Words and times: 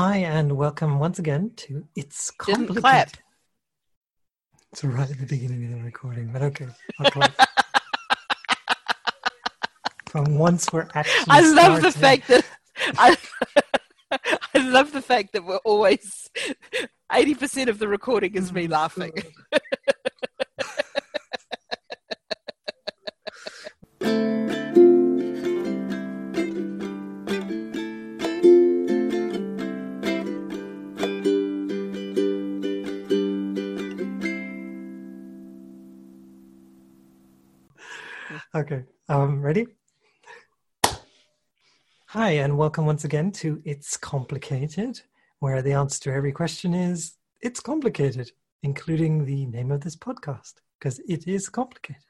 Hi, 0.00 0.18
and 0.18 0.52
welcome 0.52 1.00
once 1.00 1.18
again 1.18 1.50
to 1.56 1.84
It's 1.96 2.30
Didn't 2.46 2.68
Complicated. 2.68 2.82
clap. 2.82 3.16
It's 4.70 4.84
right 4.84 5.10
at 5.10 5.18
the 5.18 5.26
beginning 5.26 5.64
of 5.64 5.76
the 5.76 5.84
recording, 5.84 6.32
but 6.32 6.40
okay. 6.40 6.68
I'll 7.00 7.10
clap. 7.10 7.34
From 10.08 10.38
once 10.38 10.72
we're 10.72 10.86
actually. 10.94 11.24
I 11.30 11.52
love 11.52 11.82
the 11.82 11.90
fact 11.90 12.28
that 12.28 12.46
I, 12.96 13.16
I 14.54 14.68
love 14.68 14.92
the 14.92 15.02
fact 15.02 15.32
that 15.32 15.44
we're 15.44 15.56
always 15.64 16.30
eighty 17.12 17.34
percent 17.34 17.68
of 17.68 17.80
the 17.80 17.88
recording 17.88 18.36
is 18.36 18.52
me 18.52 18.68
mm, 18.68 18.70
laughing. 18.70 19.10
Hi, 42.28 42.34
and 42.34 42.58
welcome 42.58 42.84
once 42.84 43.04
again 43.04 43.32
to 43.40 43.62
It's 43.64 43.96
Complicated, 43.96 45.00
where 45.38 45.62
the 45.62 45.72
answer 45.72 45.98
to 46.00 46.12
every 46.12 46.30
question 46.30 46.74
is 46.74 47.14
It's 47.40 47.58
complicated, 47.58 48.32
including 48.62 49.24
the 49.24 49.46
name 49.46 49.72
of 49.72 49.80
this 49.80 49.96
podcast, 49.96 50.56
because 50.78 50.98
it 51.08 51.26
is 51.26 51.48
complicated. 51.48 52.02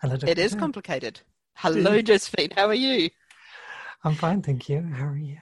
Hello, 0.00 0.16
Dr. 0.16 0.30
It 0.30 0.38
is 0.38 0.54
complicated. 0.54 1.20
Hello, 1.52 2.00
Josephine. 2.00 2.48
How 2.56 2.68
are 2.68 2.72
you? 2.72 3.10
I'm 4.04 4.14
fine, 4.14 4.40
thank 4.40 4.70
you. 4.70 4.80
How 4.80 5.08
are 5.08 5.18
you? 5.18 5.36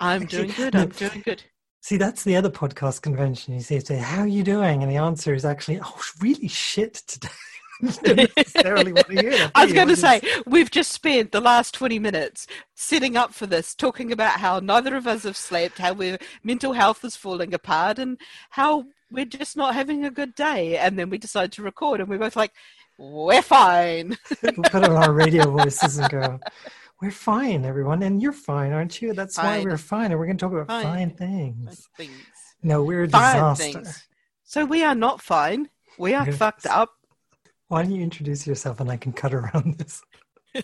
I'm 0.00 0.22
Actually, 0.22 0.44
doing 0.44 0.52
good. 0.56 0.74
I'm 0.74 0.88
doing 0.88 1.22
good. 1.26 1.42
See, 1.82 1.98
that's 1.98 2.24
the 2.24 2.36
other 2.36 2.48
podcast 2.48 3.02
convention. 3.02 3.52
You 3.52 3.60
say, 3.60 3.96
how 3.98 4.22
are 4.22 4.26
you 4.26 4.42
doing? 4.42 4.82
And 4.82 4.90
the 4.90 4.96
answer 4.96 5.34
is 5.34 5.44
actually, 5.44 5.78
oh, 5.84 6.00
really 6.22 6.48
shit 6.48 6.94
today. 6.94 7.28
Necessarily 7.82 8.92
want 8.92 9.06
to 9.08 9.20
hear 9.20 9.50
I 9.54 9.64
was 9.64 9.72
going 9.72 9.88
to 9.88 9.96
say, 9.96 10.20
we've 10.46 10.70
just 10.70 10.92
spent 10.92 11.32
the 11.32 11.40
last 11.40 11.74
20 11.74 11.98
minutes 11.98 12.46
setting 12.74 13.16
up 13.16 13.34
for 13.34 13.46
this, 13.46 13.74
talking 13.74 14.12
about 14.12 14.38
how 14.40 14.58
neither 14.60 14.94
of 14.96 15.06
us 15.06 15.24
have 15.24 15.36
slept, 15.36 15.78
how 15.78 15.94
our 16.00 16.18
mental 16.44 16.72
health 16.74 17.04
is 17.04 17.16
falling 17.16 17.54
apart, 17.54 17.98
and 17.98 18.18
how 18.50 18.84
we're 19.10 19.24
just 19.24 19.56
not 19.56 19.74
having 19.74 20.04
a 20.04 20.10
good 20.10 20.34
day. 20.34 20.76
And 20.76 20.98
then 20.98 21.10
we 21.10 21.18
decide 21.18 21.52
to 21.52 21.62
record, 21.62 22.00
and 22.00 22.08
we're 22.08 22.18
both 22.18 22.36
like, 22.36 22.52
we're 22.98 23.42
fine. 23.42 24.16
we'll 24.42 24.52
put 24.52 24.84
on 24.84 24.92
our 24.96 25.12
radio 25.12 25.50
voices 25.50 25.98
and 25.98 26.10
go, 26.10 26.40
we're 27.00 27.10
fine, 27.10 27.64
everyone. 27.64 28.02
And 28.02 28.22
you're 28.22 28.32
fine, 28.32 28.72
aren't 28.72 29.02
you? 29.02 29.12
That's 29.12 29.36
why 29.36 29.60
we're 29.64 29.76
fine. 29.78 30.12
And 30.12 30.20
we're 30.20 30.26
going 30.26 30.36
to 30.38 30.44
talk 30.44 30.52
about 30.52 30.68
fine, 30.68 31.10
Fine. 31.10 31.10
things. 31.16 31.88
Things. 31.96 32.12
No, 32.62 32.84
we're 32.84 33.04
a 33.04 33.08
Fine 33.08 33.34
disaster. 33.54 33.64
things. 33.80 34.08
So 34.44 34.64
we 34.64 34.84
are 34.84 34.94
not 34.94 35.20
fine. 35.20 35.68
We 35.98 36.14
are 36.14 36.30
fucked 36.30 36.66
up. 36.66 36.90
Why 37.72 37.82
don't 37.82 37.92
you 37.92 38.02
introduce 38.02 38.46
yourself 38.46 38.80
and 38.80 38.90
I 38.90 38.98
can 38.98 39.14
cut 39.14 39.32
around 39.32 39.78
this? 39.78 40.02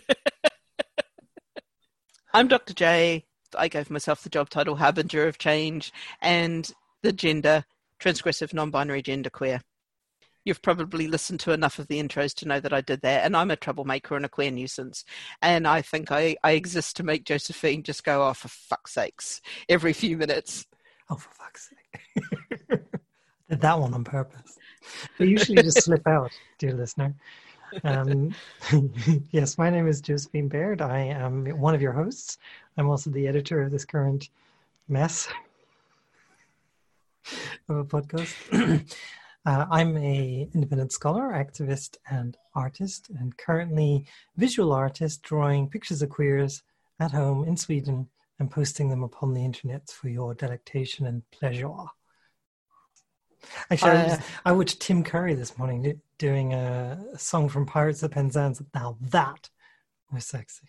I'm 2.35 2.47
Dr. 2.47 2.75
J. 2.75 3.25
I 3.57 3.67
gave 3.67 3.89
myself 3.89 4.21
the 4.21 4.29
job 4.29 4.51
title 4.51 4.75
Harbinger 4.75 5.25
of 5.25 5.39
Change 5.39 5.91
and 6.21 6.71
the 7.01 7.11
gender 7.11 7.65
transgressive 7.99 8.53
non 8.53 8.69
binary 8.69 9.01
gender 9.01 9.31
queer. 9.31 9.61
You've 10.45 10.61
probably 10.61 11.07
listened 11.07 11.39
to 11.39 11.51
enough 11.51 11.79
of 11.79 11.87
the 11.87 11.99
intros 11.99 12.35
to 12.35 12.47
know 12.47 12.59
that 12.59 12.73
I 12.73 12.81
did 12.81 13.01
that, 13.01 13.25
and 13.25 13.35
I'm 13.35 13.49
a 13.49 13.55
troublemaker 13.55 14.15
and 14.15 14.23
a 14.23 14.29
queer 14.29 14.51
nuisance. 14.51 15.03
And 15.41 15.67
I 15.67 15.81
think 15.81 16.11
I, 16.11 16.35
I 16.43 16.51
exist 16.51 16.95
to 16.97 17.03
make 17.03 17.25
Josephine 17.25 17.81
just 17.81 18.03
go 18.03 18.21
off 18.21 18.37
for 18.37 18.49
fuck's 18.49 18.93
sakes 18.93 19.41
every 19.67 19.93
few 19.93 20.15
minutes. 20.15 20.67
Oh, 21.09 21.15
for 21.15 21.31
fuck's 21.31 21.71
sake. 21.71 22.69
Did 23.49 23.61
that 23.61 23.79
one 23.79 23.95
on 23.95 24.03
purpose. 24.03 24.59
They 25.17 25.25
usually 25.25 25.61
just 25.63 25.83
slip 25.83 26.07
out, 26.07 26.31
dear 26.57 26.73
listener. 26.73 27.13
Um, 27.83 28.33
yes, 29.31 29.57
my 29.57 29.69
name 29.69 29.87
is 29.87 30.01
Josephine 30.01 30.47
Baird. 30.47 30.81
I 30.81 30.99
am 30.99 31.45
one 31.59 31.75
of 31.75 31.81
your 31.81 31.91
hosts. 31.91 32.37
I'm 32.77 32.89
also 32.89 33.09
the 33.09 33.27
editor 33.27 33.61
of 33.61 33.71
this 33.71 33.85
current 33.85 34.29
mess 34.87 35.27
of 37.67 37.77
a 37.77 37.83
podcast. 37.83 38.33
uh, 39.45 39.65
I'm 39.69 39.97
a 39.97 40.49
independent 40.53 40.91
scholar, 40.91 41.31
activist, 41.33 41.97
and 42.09 42.37
artist, 42.55 43.09
and 43.19 43.37
currently 43.37 44.05
visual 44.37 44.71
artist 44.71 45.21
drawing 45.21 45.69
pictures 45.69 46.01
of 46.01 46.09
queers 46.09 46.63
at 46.99 47.11
home 47.11 47.47
in 47.47 47.55
Sweden 47.55 48.09
and 48.39 48.49
posting 48.49 48.89
them 48.89 49.03
upon 49.03 49.33
the 49.33 49.43
internet 49.43 49.89
for 49.89 50.09
your 50.09 50.33
delectation 50.33 51.05
and 51.05 51.29
pleasure. 51.31 51.69
Actually, 53.71 53.91
I, 53.91 54.01
Uh, 54.03 54.07
was- 54.09 54.19
I 54.45 54.51
watched 54.51 54.79
Tim 54.81 55.03
Curry 55.03 55.33
this 55.33 55.57
morning 55.57 56.01
doing 56.17 56.53
a, 56.53 56.99
a 57.13 57.17
song 57.19 57.49
from 57.49 57.65
Pirates 57.65 58.03
of 58.03 58.11
Penzance. 58.11 58.61
Now 58.73 58.97
that 59.01 59.49
was 60.11 60.25
sexy. 60.25 60.67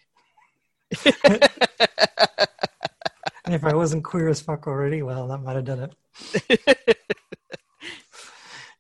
And 3.47 3.55
if 3.57 3.65
I 3.65 3.75
wasn't 3.75 4.05
queer 4.05 4.29
as 4.29 4.41
fuck 4.41 4.69
already, 4.69 5.03
well, 5.03 5.27
that 5.27 5.39
might 5.39 5.57
have 5.57 5.65
done 5.65 5.81
it. 5.81 6.61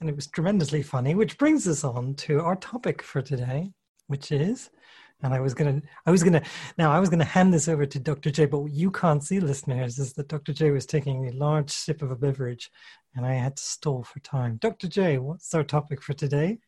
and 0.00 0.08
it 0.08 0.14
was 0.14 0.28
tremendously 0.28 0.82
funny, 0.82 1.16
which 1.16 1.38
brings 1.38 1.66
us 1.66 1.82
on 1.82 2.14
to 2.16 2.40
our 2.40 2.54
topic 2.54 3.02
for 3.02 3.20
today, 3.20 3.72
which 4.06 4.30
is, 4.30 4.70
and 5.24 5.34
I 5.34 5.40
was 5.40 5.54
gonna, 5.54 5.82
I 6.06 6.12
was 6.12 6.22
gonna, 6.22 6.42
now 6.78 6.92
I 6.92 7.00
was 7.00 7.08
gonna 7.08 7.24
hand 7.24 7.52
this 7.52 7.66
over 7.66 7.84
to 7.84 7.98
Dr. 7.98 8.30
J, 8.30 8.46
but 8.46 8.60
what 8.60 8.70
you 8.70 8.92
can't 8.92 9.24
see, 9.24 9.40
listeners, 9.40 9.98
is 9.98 10.12
that 10.12 10.28
Dr. 10.28 10.52
J 10.52 10.70
was 10.70 10.86
taking 10.86 11.26
a 11.26 11.32
large 11.32 11.70
sip 11.70 12.00
of 12.00 12.12
a 12.12 12.16
beverage, 12.16 12.70
and 13.14 13.26
I 13.26 13.34
had 13.34 13.56
to 13.56 13.62
stall 13.62 14.02
for 14.02 14.20
time. 14.20 14.56
Dr. 14.56 14.88
J, 14.88 15.18
what's 15.18 15.52
our 15.54 15.64
topic 15.64 16.02
for 16.02 16.14
today? 16.14 16.58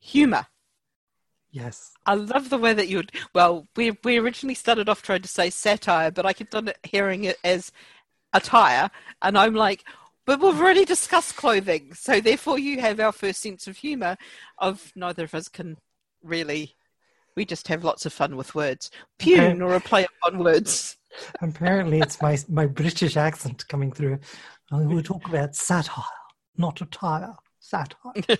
Humor. 0.00 0.46
Yes. 1.50 1.92
I 2.06 2.14
love 2.14 2.50
the 2.50 2.58
way 2.58 2.74
that 2.74 2.88
you 2.88 2.98
would. 2.98 3.12
Well, 3.34 3.66
we 3.74 3.96
we 4.04 4.18
originally 4.18 4.54
started 4.54 4.88
off 4.88 5.02
trying 5.02 5.22
to 5.22 5.28
say 5.28 5.50
satire, 5.50 6.10
but 6.10 6.26
I 6.26 6.32
kept 6.32 6.54
on 6.54 6.70
hearing 6.82 7.24
it 7.24 7.38
as 7.42 7.72
attire, 8.32 8.90
and 9.22 9.38
I'm 9.38 9.54
like, 9.54 9.84
but 10.26 10.40
we've 10.40 10.60
already 10.60 10.84
discussed 10.84 11.36
clothing, 11.36 11.94
so 11.94 12.20
therefore 12.20 12.58
you 12.58 12.80
have 12.80 13.00
our 13.00 13.12
first 13.12 13.40
sense 13.40 13.66
of 13.66 13.78
humour. 13.78 14.16
Of 14.58 14.92
neither 14.94 15.24
of 15.24 15.34
us 15.34 15.48
can 15.48 15.78
really. 16.22 16.74
We 17.34 17.44
just 17.44 17.68
have 17.68 17.84
lots 17.84 18.04
of 18.04 18.12
fun 18.12 18.36
with 18.36 18.54
words. 18.54 18.90
Pune 19.18 19.62
or 19.62 19.74
a 19.74 19.80
play 19.80 20.06
on 20.24 20.38
words. 20.38 20.96
Apparently, 21.40 22.00
it's 22.00 22.20
my 22.20 22.36
my 22.48 22.66
British 22.66 23.16
accent 23.16 23.66
coming 23.68 23.90
through. 23.90 24.18
We 24.70 25.02
talk 25.02 25.26
about 25.28 25.54
satire, 25.54 26.04
not 26.56 26.80
attire. 26.80 27.34
Satire. 27.58 28.12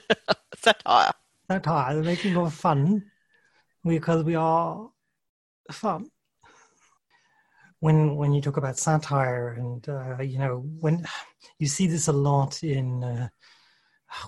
Satire. 0.56 1.12
satire, 1.50 1.96
the 1.96 2.02
making 2.02 2.36
of 2.36 2.52
fun, 2.52 3.04
because 3.84 4.24
we 4.24 4.34
are 4.34 4.90
fun. 5.70 6.10
When 7.80 8.16
when 8.16 8.32
you 8.32 8.42
talk 8.42 8.56
about 8.58 8.78
satire, 8.78 9.50
and 9.50 9.88
uh, 9.88 10.22
you 10.22 10.38
know 10.38 10.58
when 10.80 11.06
you 11.58 11.66
see 11.66 11.86
this 11.86 12.08
a 12.08 12.12
lot 12.12 12.62
in 12.62 13.04
uh, 13.04 13.28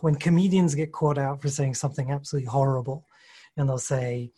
when 0.01 0.15
comedians 0.15 0.75
get 0.75 0.93
caught 0.93 1.19
out 1.19 1.43
for 1.43 1.49
saying 1.49 1.75
something 1.75 2.11
absolutely 2.11 2.49
horrible, 2.49 3.07
and 3.57 3.69
they'll 3.69 3.79
say, 3.79 4.31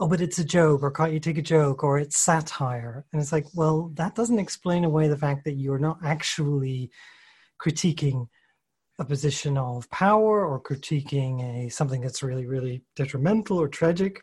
"Oh, 0.00 0.08
but 0.08 0.20
it's 0.20 0.38
a 0.38 0.44
joke," 0.44 0.82
or 0.82 0.90
"Can't 0.90 1.12
you 1.12 1.20
take 1.20 1.38
a 1.38 1.42
joke?" 1.42 1.82
or 1.84 1.98
"It's 1.98 2.18
satire," 2.18 3.04
and 3.12 3.20
it's 3.22 3.32
like, 3.32 3.46
well, 3.54 3.90
that 3.94 4.14
doesn't 4.14 4.38
explain 4.38 4.84
away 4.84 5.08
the 5.08 5.16
fact 5.16 5.44
that 5.44 5.54
you're 5.54 5.78
not 5.78 5.98
actually 6.04 6.90
critiquing 7.60 8.28
a 8.98 9.04
position 9.04 9.58
of 9.58 9.88
power 9.90 10.46
or 10.46 10.60
critiquing 10.60 11.42
a 11.42 11.68
something 11.68 12.00
that's 12.00 12.22
really 12.22 12.46
really 12.46 12.82
detrimental 12.94 13.58
or 13.60 13.68
tragic. 13.68 14.22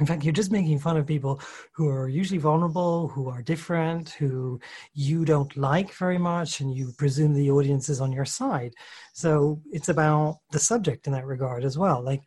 In 0.00 0.06
fact 0.06 0.24
you're 0.24 0.32
just 0.32 0.50
making 0.50 0.78
fun 0.78 0.96
of 0.96 1.06
people 1.06 1.40
who 1.72 1.88
are 1.88 2.08
usually 2.08 2.38
vulnerable 2.38 3.08
who 3.08 3.28
are 3.28 3.42
different 3.42 4.10
who 4.10 4.60
you 4.94 5.24
don't 5.24 5.56
like 5.56 5.92
very 5.94 6.18
much 6.18 6.60
and 6.60 6.74
you 6.74 6.92
presume 6.96 7.34
the 7.34 7.50
audience 7.50 7.88
is 7.88 8.00
on 8.00 8.12
your 8.12 8.24
side. 8.24 8.74
So 9.12 9.60
it's 9.70 9.88
about 9.88 10.38
the 10.50 10.58
subject 10.58 11.06
in 11.06 11.12
that 11.12 11.26
regard 11.26 11.64
as 11.64 11.76
well. 11.76 12.02
Like 12.02 12.22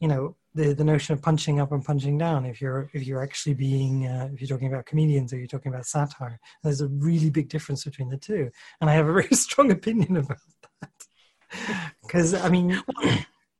you 0.00 0.08
know 0.08 0.36
the 0.54 0.72
the 0.72 0.84
notion 0.84 1.12
of 1.12 1.22
punching 1.22 1.60
up 1.60 1.72
and 1.72 1.84
punching 1.84 2.18
down 2.18 2.44
if 2.44 2.60
you're 2.60 2.90
if 2.92 3.06
you're 3.06 3.22
actually 3.22 3.54
being 3.54 4.06
uh, 4.06 4.28
if 4.32 4.40
you're 4.40 4.48
talking 4.48 4.72
about 4.72 4.86
comedians 4.86 5.32
or 5.32 5.38
you're 5.38 5.46
talking 5.46 5.72
about 5.72 5.86
satire 5.86 6.40
there's 6.62 6.80
a 6.80 6.88
really 6.88 7.30
big 7.30 7.48
difference 7.48 7.84
between 7.84 8.08
the 8.08 8.16
two. 8.16 8.50
And 8.80 8.90
i 8.90 8.94
have 8.94 9.08
a 9.08 9.12
very 9.20 9.28
strong 9.32 9.70
opinion 9.70 10.16
about 10.16 10.38
that. 10.80 10.90
Because 12.02 12.34
i 12.34 12.48
mean 12.48 12.70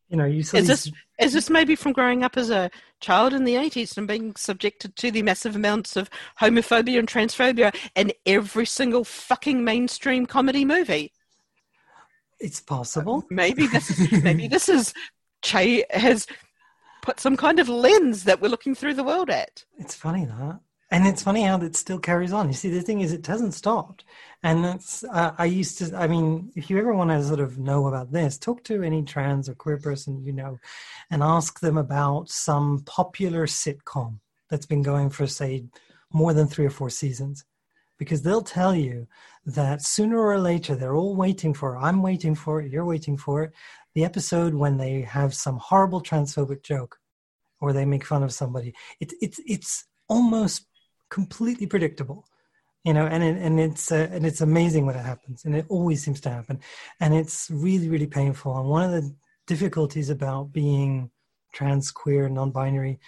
you 0.09 0.17
know 0.17 0.25
you 0.25 0.41
Is 0.41 0.51
this 0.51 0.91
is 1.19 1.33
this 1.33 1.51
maybe 1.51 1.77
from 1.77 1.93
growing 1.93 2.25
up 2.25 2.37
as 2.37 2.51
a 2.51 2.71
child 3.01 3.33
in 3.35 3.45
the 3.45 3.57
eighties 3.57 3.97
and 3.97 4.07
being 4.07 4.35
subjected 4.37 4.97
to 4.97 5.11
the 5.11 5.23
massive 5.23 5.57
amounts 5.57 5.97
of 5.97 6.11
homophobia 6.41 6.99
and 6.99 7.09
transphobia 7.09 7.75
in 7.95 8.13
every 8.27 8.67
single 8.67 9.05
fucking 9.05 9.63
mainstream 9.65 10.27
comedy 10.27 10.65
movie? 10.65 11.13
it's 12.41 12.61
possible. 12.61 13.25
Maybe 13.31 13.67
this 13.67 13.91
is 13.91 14.25
maybe 14.25 14.49
this 14.57 14.69
is 14.69 14.93
Che 15.43 15.85
has 15.91 16.27
put 17.03 17.21
some 17.21 17.37
kind 17.37 17.59
of 17.59 17.69
lens 17.69 18.25
that 18.25 18.41
we're 18.41 18.49
looking 18.49 18.75
through 18.75 18.95
the 18.95 19.05
world 19.05 19.31
at. 19.31 19.65
it's 19.79 19.95
funny 19.95 20.25
that 20.25 20.61
and 20.91 21.07
it's 21.07 21.23
funny 21.23 21.43
how 21.43 21.57
that 21.59 21.77
still 21.77 21.99
carries 21.99 22.33
on. 22.33 22.49
You 22.49 22.55
see, 22.55 22.69
the 22.69 22.83
thing 22.83 23.01
is, 23.01 23.13
it 23.13 23.27
hasn't 23.27 23.55
stopped, 23.55 24.05
and 24.43 24.65
that's. 24.65 25.05
Uh, 25.05 25.33
I 25.39 25.45
used 25.45 25.79
to. 25.79 25.97
I 25.97 26.09
mean, 26.09 26.51
if 26.57 26.69
you 26.69 26.79
ever 26.79 26.93
want 26.93 27.11
to 27.11 27.23
sort 27.23 27.41
of 27.41 27.59
know 27.59 27.87
about 27.87 28.11
this, 28.11 28.37
talk 28.37 28.65
to 28.65 28.83
any 28.83 29.05
trans 29.05 29.49
or 29.49 29.55
queer 29.55 29.79
person 29.79 30.25
you 30.25 30.33
know, 30.33 30.59
and 31.11 31.23
ask 31.23 31.61
them 31.61 31.79
about 31.79 32.29
some 32.29 32.83
popular 32.87 33.47
sitcom 33.47 34.19
that's 34.49 34.67
been 34.67 34.83
going 34.83 35.11
for 35.11 35.27
say 35.27 35.65
more 36.13 36.35
than 36.35 36.49
three 36.49 36.67
or 36.67 36.71
four 36.71 36.91
seasons, 36.91 37.45
because 37.97 38.23
they'll 38.23 38.43
tell 38.43 38.75
you 38.75 39.07
that 39.47 39.83
sooner 39.83 40.19
or 40.19 40.41
later 40.41 40.75
they're 40.75 40.97
all 40.97 41.15
waiting 41.15 41.55
for. 41.55 41.77
I'm 41.77 42.03
waiting 42.03 42.35
for 42.35 42.61
it. 42.61 42.73
You're 42.73 42.85
waiting 42.85 43.17
for 43.17 43.45
it. 43.45 43.53
The 43.95 44.05
episode 44.05 44.55
when 44.55 44.77
they 44.77 45.03
have 45.03 45.35
some 45.35 45.59
horrible 45.59 46.03
transphobic 46.03 46.63
joke, 46.63 46.99
or 47.61 47.73
they 47.73 47.85
make 47.85 48.05
fun 48.05 48.23
of 48.23 48.33
somebody. 48.33 48.75
It's 49.01 49.15
it's 49.21 49.41
it's 49.47 49.85
almost 50.09 50.67
completely 51.09 51.67
predictable 51.67 52.25
you 52.85 52.95
know 52.95 53.07
and 53.07 53.23
it, 53.23 53.37
and 53.37 53.61
it's 53.61 53.93
uh, 53.93 54.09
and 54.11 54.25
it's 54.25 54.41
amazing 54.41 54.87
when 54.87 54.97
it 54.97 55.05
happens 55.05 55.45
and 55.45 55.55
it 55.55 55.67
always 55.69 56.03
seems 56.03 56.21
to 56.21 56.31
happen 56.31 56.59
and 57.01 57.15
it's 57.15 57.51
really 57.51 57.89
really 57.89 58.07
painful 58.07 58.57
and 58.57 58.69
one 58.69 58.83
of 58.83 58.91
the 58.91 59.15
difficulties 59.47 60.11
about 60.11 60.53
being 60.53 61.11
trans 61.53 61.91
queer 61.91 62.29
non-binary 62.29 62.99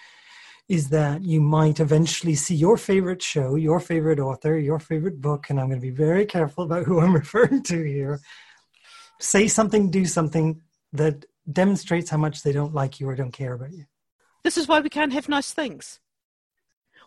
is 0.69 0.89
that 0.91 1.23
you 1.23 1.41
might 1.41 1.81
eventually 1.81 2.35
see 2.35 2.55
your 2.55 2.77
favorite 2.77 3.23
show 3.23 3.55
your 3.55 3.81
favorite 3.81 4.19
author 4.19 4.59
your 4.59 4.79
favorite 4.79 5.21
book 5.21 5.49
and 5.49 5.59
i'm 5.59 5.69
going 5.69 5.81
to 5.81 5.87
be 5.87 5.91
very 5.91 6.27
careful 6.27 6.65
about 6.65 6.85
who 6.85 7.01
i'm 7.01 7.15
referring 7.23 7.63
to 7.63 7.83
here 7.83 8.21
say 9.21 9.47
something 9.47 9.91
do 9.91 10.05
something 10.05 10.61
that 10.93 11.25
demonstrates 11.51 12.11
how 12.11 12.17
much 12.17 12.43
they 12.43 12.53
don't 12.53 12.75
like 12.75 13.01
you 13.01 13.09
or 13.09 13.15
don't 13.15 13.33
care 13.33 13.53
about 13.53 13.73
you 13.73 13.85
this 14.45 14.57
is 14.57 14.69
why 14.69 14.81
we 14.81 14.89
can't 14.89 15.13
have 15.13 15.29
nice 15.29 15.53
things 15.53 16.01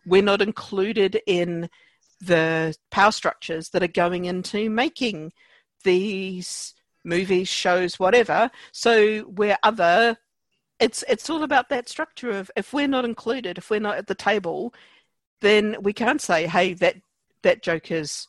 we're 0.05 0.21
not 0.21 0.41
included 0.41 1.19
in 1.25 1.69
the 2.21 2.75
power 2.91 3.11
structures 3.11 3.69
that 3.69 3.83
are 3.83 3.87
going 3.87 4.25
into 4.25 4.69
making 4.69 5.33
these 5.83 6.73
movies, 7.03 7.47
shows, 7.47 7.99
whatever. 7.99 8.49
So 8.71 9.25
we're 9.27 9.57
other. 9.63 10.17
It's 10.79 11.03
it's 11.07 11.29
all 11.29 11.43
about 11.43 11.69
that 11.69 11.87
structure 11.87 12.31
of 12.31 12.51
if 12.55 12.73
we're 12.73 12.87
not 12.87 13.05
included, 13.05 13.57
if 13.57 13.69
we're 13.69 13.79
not 13.79 13.97
at 13.97 14.07
the 14.07 14.15
table, 14.15 14.73
then 15.41 15.77
we 15.81 15.93
can't 15.93 16.21
say, 16.21 16.47
hey, 16.47 16.73
that 16.75 16.97
that 17.43 17.63
joke 17.63 17.91
is 17.91 18.27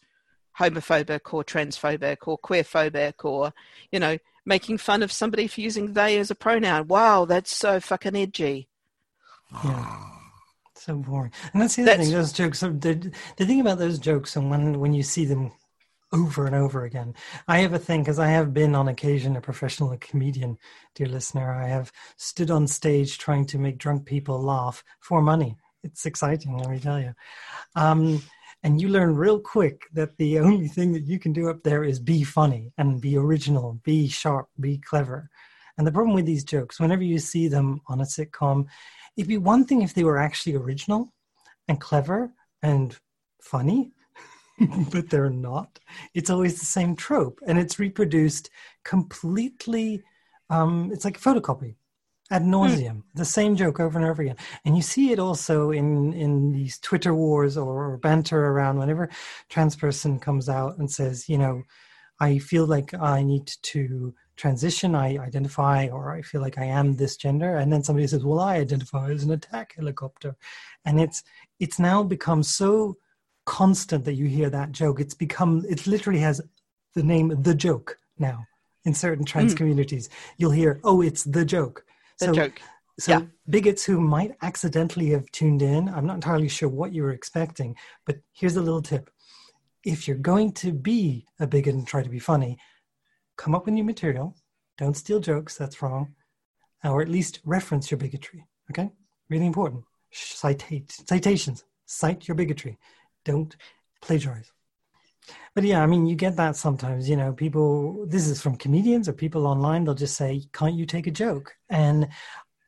homophobic 0.58 1.32
or 1.32 1.44
transphobic 1.44 2.17
or 2.26 2.38
queerphobic 2.38 3.25
or 3.25 3.53
you 3.91 4.00
know 4.00 4.19
making 4.44 4.79
fun 4.79 5.03
of 5.03 5.12
somebody 5.12 5.47
for 5.47 5.61
using 5.61 5.93
they 5.93 6.19
as 6.19 6.31
a 6.31 6.35
pronoun. 6.35 6.87
Wow, 6.88 7.25
that's 7.25 7.55
so 7.55 7.81
fucking 7.81 8.17
edgy. 8.17 8.69
Yeah 9.64 10.03
so 10.87 10.97
boring. 10.97 11.32
And 11.53 11.62
that's 11.62 11.76
the 11.76 11.82
other 11.82 11.97
that's, 11.97 12.05
thing. 12.05 12.17
Those 12.17 12.32
jokes. 12.32 12.61
The, 12.61 13.12
the 13.37 13.47
thing 13.47 13.61
about 13.61 13.79
those 13.79 13.99
jokes, 13.99 14.37
and 14.37 14.50
when 14.50 14.79
when 14.79 14.94
you 14.94 15.03
see 15.03 15.25
them 15.25 15.53
over 16.12 16.47
and 16.47 16.55
over 16.55 16.85
again, 16.85 17.14
I 17.49 17.58
have 17.58 17.73
a 17.73 17.79
thing 17.79 18.03
because 18.03 18.19
I 18.19 18.29
have 18.29 18.55
been 18.55 18.75
on 18.75 18.88
occasion 18.88 19.37
a 19.37 19.41
professional 19.41 19.97
comedian, 19.99 20.58
dear 20.94 21.08
listener. 21.08 21.53
I 21.53 21.69
have 21.69 21.93
stood 22.17 22.50
on 22.50 22.67
stage 22.67 23.19
trying 23.19 23.47
to 23.47 23.58
make 23.58 23.79
drunk 23.79 24.06
people 24.06 24.41
laugh 24.41 24.85
for 25.00 25.20
money. 25.20 25.56
It's 25.82 26.06
exciting, 26.06 26.56
let 26.58 26.70
me 26.70 26.81
tell 26.81 27.00
you. 27.00 27.14
Um, 27.75 28.23
and 28.67 28.81
you 28.81 28.89
learn 28.89 29.15
real 29.15 29.39
quick 29.39 29.83
that 29.93 30.17
the 30.17 30.41
only 30.47 30.67
thing 30.67 30.93
that 30.93 31.07
you 31.07 31.21
can 31.21 31.33
do 31.33 31.49
up 31.49 31.63
there 31.63 31.85
is 31.85 32.01
be 32.01 32.25
funny 32.25 32.73
and 32.79 33.01
be 33.01 33.17
original, 33.17 33.81
be 33.85 34.09
sharp, 34.09 34.49
be 34.59 34.77
clever. 34.79 35.31
And 35.79 35.87
the 35.87 35.93
problem 35.93 36.17
with 36.17 36.27
these 36.27 36.43
jokes, 36.43 36.81
whenever 36.81 37.05
you 37.05 37.21
see 37.21 37.47
them 37.47 37.81
on 37.87 38.01
a 38.01 38.05
sitcom, 38.05 38.67
it'd 39.17 39.29
be 39.29 39.39
one 39.39 39.65
thing 39.65 39.83
if 39.83 39.95
they 39.95 40.03
were 40.03 40.19
actually 40.19 40.57
original 40.57 41.13
and 41.69 41.81
clever 41.81 42.33
and 42.63 42.99
funny 43.41 43.93
but 44.91 45.11
they're 45.11 45.31
not 45.31 45.79
it's 46.15 46.31
always 46.31 46.59
the 46.59 46.65
same 46.65 46.97
trope 46.97 47.39
and 47.47 47.59
it's 47.59 47.79
reproduced 47.79 48.51
completely 48.85 50.03
um, 50.49 50.91
it's 50.93 51.05
like 51.05 51.19
a 51.19 51.21
photocopy 51.21 51.77
ad 52.31 52.43
hmm. 52.43 52.55
nauseum, 52.55 53.02
the 53.14 53.25
same 53.25 53.56
joke 53.56 53.81
over 53.81 53.99
and 53.99 54.08
over 54.08 54.23
again. 54.23 54.37
And 54.64 54.76
you 54.76 54.82
see 54.82 55.12
it 55.12 55.19
also 55.19 55.70
in 55.70 56.12
in 56.12 56.52
these 56.52 56.78
Twitter 56.78 57.14
wars 57.14 57.56
or, 57.56 57.96
banter 57.99 58.46
around 58.46 58.78
whenever 58.78 59.08
trans 59.49 59.75
person 59.76 60.19
comes 60.19 60.49
out 60.49 60.78
and 60.78 60.90
says, 60.90 61.28
you 61.28 61.38
know, 61.38 61.62
I 62.20 62.38
feel 62.38 62.67
like 62.67 62.93
I 62.94 63.23
need 63.23 63.46
to 63.62 64.14
transition. 64.37 64.94
I 64.94 65.17
identify 65.17 65.88
or 65.88 66.12
i 66.12 66.20
feel 66.20 66.43
like 66.43 66.58
i 66.58 66.64
am 66.64 66.96
this 66.96 67.17
gender. 67.17 67.56
And 67.56 67.73
then 67.73 67.82
somebody 67.82 68.06
says 68.06 68.25
well 68.25 68.40
i 68.40 68.56
identify 68.56 69.11
as 69.11 69.25
an 69.25 69.32
attack 69.32 69.75
helicopter. 69.76 70.37
And 70.84 71.00
it's 71.00 71.22
it's 71.58 71.79
now 71.79 72.02
become 72.02 72.43
so 72.43 72.99
constant 73.46 74.05
that 74.05 74.14
you 74.14 74.26
hear 74.26 74.50
that 74.50 74.72
joke. 74.72 75.00
It's 75.00 75.14
become 75.14 75.64
it 75.69 75.87
literally 75.87 76.20
has 76.20 76.43
the 76.94 77.02
name 77.02 77.34
the 77.43 77.55
joke 77.55 77.99
now 78.19 78.46
in 78.84 78.93
certain 78.93 79.25
trans 79.25 79.55
mm. 79.55 79.56
communities. 79.56 80.11
You'll 80.37 80.50
hear 80.50 80.81
oh 80.84 81.00
it's 81.00 81.25
the 81.25 81.44
joke 81.44 81.86
the 82.19 82.27
so, 82.27 82.33
joke 82.33 82.61
so 82.99 83.13
yeah. 83.13 83.23
bigots 83.49 83.85
who 83.85 84.01
might 84.01 84.35
accidentally 84.43 85.11
have 85.11 85.31
tuned 85.33 85.63
in 85.63 85.89
i'm 85.91 86.07
not 86.07 86.15
entirely 86.15 86.49
sure 86.49 86.69
what 86.69 86.93
you 86.93 87.03
were 87.03 87.13
expecting 87.13 87.75
but 88.05 88.17
here's 88.33 88.57
a 88.57 88.63
little 88.63 88.83
tip 88.83 89.11
if 89.85 90.09
you're 90.09 90.17
going 90.17 90.53
to 90.53 90.73
be 90.73 91.27
a 91.39 91.47
bigot 91.47 91.75
and 91.75 91.87
try 91.87 92.03
to 92.03 92.09
be 92.09 92.19
funny 92.19 92.59
come 93.37 93.55
up 93.55 93.67
with 93.67 93.75
new 93.75 93.85
material. 93.85 94.35
Don't 94.79 94.97
steal 94.97 95.21
jokes, 95.21 95.57
that's 95.57 95.83
wrong. 95.83 96.15
Or 96.85 97.01
at 97.03 97.09
least 97.09 97.41
reference 97.45 97.91
your 97.91 97.99
bigotry. 97.99 98.45
Okay? 98.71 98.91
Really 99.29 99.47
important. 99.47 99.85
Citate 100.13 100.93
citations. 100.93 101.65
Cite 101.87 102.29
your 102.29 102.35
bigotry. 102.35 102.79
Don't 103.25 103.57
plagiarize. 104.03 104.51
But 105.55 105.64
yeah, 105.64 105.82
I 105.82 105.87
mean, 105.87 106.06
you 106.06 106.14
get 106.14 106.37
that 106.37 106.56
sometimes. 106.56 107.08
You 107.08 107.17
know, 107.17 107.32
people. 107.32 108.06
This 108.06 108.26
is 108.28 108.40
from 108.40 108.56
comedians 108.56 109.08
or 109.08 109.12
people 109.12 109.46
online. 109.46 109.84
They'll 109.84 109.94
just 109.94 110.17
say, 110.17 110.43
"Can't 110.52 110.75
you 110.75 110.87
take 110.87 111.06
a 111.06 111.11
joke?" 111.11 111.55
And 111.69 112.08